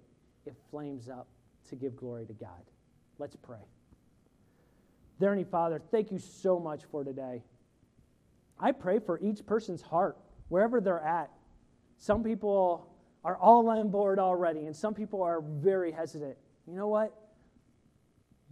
it 0.45 0.55
flames 0.69 1.09
up 1.09 1.27
to 1.69 1.75
give 1.75 1.95
glory 1.95 2.25
to 2.25 2.33
God. 2.33 2.63
Let's 3.17 3.35
pray. 3.35 3.57
Dear 5.19 5.29
Heavenly 5.29 5.49
Father, 5.49 5.81
thank 5.91 6.11
you 6.11 6.19
so 6.19 6.59
much 6.59 6.83
for 6.91 7.03
today. 7.03 7.41
I 8.59 8.71
pray 8.71 8.99
for 8.99 9.19
each 9.19 9.45
person's 9.45 9.81
heart, 9.81 10.17
wherever 10.49 10.79
they're 10.79 10.99
at. 10.99 11.31
Some 11.97 12.23
people 12.23 12.94
are 13.25 13.37
all 13.37 13.67
on 13.69 13.89
board 13.89 14.19
already, 14.19 14.67
and 14.67 14.75
some 14.75 14.93
people 14.93 15.23
are 15.23 15.41
very 15.41 15.91
hesitant. 15.91 16.37
You 16.67 16.75
know 16.75 16.87
what? 16.87 17.11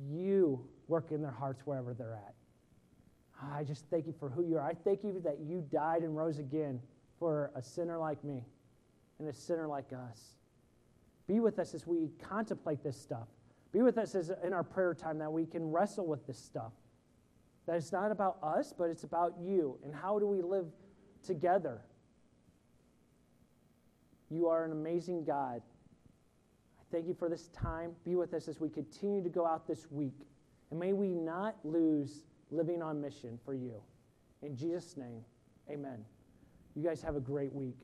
You 0.09 0.65
work 0.87 1.11
in 1.11 1.21
their 1.21 1.31
hearts 1.31 1.61
wherever 1.63 1.93
they're 1.93 2.15
at. 2.15 2.33
I 3.53 3.63
just 3.63 3.85
thank 3.91 4.07
you 4.07 4.15
for 4.19 4.29
who 4.29 4.43
you 4.43 4.57
are. 4.57 4.65
I 4.65 4.73
thank 4.73 5.03
you 5.03 5.21
that 5.23 5.37
you 5.39 5.63
died 5.71 6.01
and 6.01 6.17
rose 6.17 6.39
again 6.39 6.81
for 7.19 7.51
a 7.55 7.61
sinner 7.61 7.99
like 7.99 8.23
me 8.23 8.43
and 9.19 9.29
a 9.29 9.33
sinner 9.33 9.67
like 9.67 9.93
us. 9.93 10.37
Be 11.27 11.39
with 11.39 11.59
us 11.59 11.75
as 11.75 11.85
we 11.85 12.09
contemplate 12.19 12.83
this 12.83 12.99
stuff. 12.99 13.27
Be 13.71 13.83
with 13.83 13.99
us 13.99 14.15
as 14.15 14.31
in 14.43 14.53
our 14.53 14.63
prayer 14.63 14.95
time 14.95 15.19
that 15.19 15.31
we 15.31 15.45
can 15.45 15.71
wrestle 15.71 16.07
with 16.07 16.25
this 16.25 16.39
stuff. 16.39 16.71
That 17.67 17.75
it's 17.75 17.91
not 17.91 18.11
about 18.11 18.39
us, 18.41 18.73
but 18.75 18.85
it's 18.85 19.03
about 19.03 19.35
you 19.39 19.77
and 19.83 19.93
how 19.93 20.17
do 20.17 20.25
we 20.25 20.41
live 20.41 20.65
together 21.23 21.81
you 24.33 24.47
are 24.47 24.65
an 24.65 24.71
amazing 24.71 25.23
God. 25.23 25.61
I 26.79 26.83
thank 26.91 27.07
you 27.07 27.13
for 27.13 27.29
this 27.29 27.49
time. 27.49 27.91
Be 28.03 28.15
with 28.15 28.33
us 28.33 28.47
as 28.47 28.59
we 28.59 28.69
continue 28.69 29.21
to 29.21 29.29
go 29.29 29.45
out 29.45 29.67
this 29.67 29.87
week. 29.91 30.27
And 30.71 30.79
may 30.79 30.93
we 30.93 31.09
not 31.09 31.55
lose 31.63 32.23
living 32.51 32.81
on 32.81 32.99
mission 32.99 33.39
for 33.45 33.53
you. 33.53 33.75
In 34.41 34.55
Jesus' 34.55 34.97
name, 34.97 35.23
amen. 35.69 36.03
You 36.75 36.83
guys 36.83 37.01
have 37.01 37.15
a 37.15 37.19
great 37.19 37.53
week. 37.53 37.77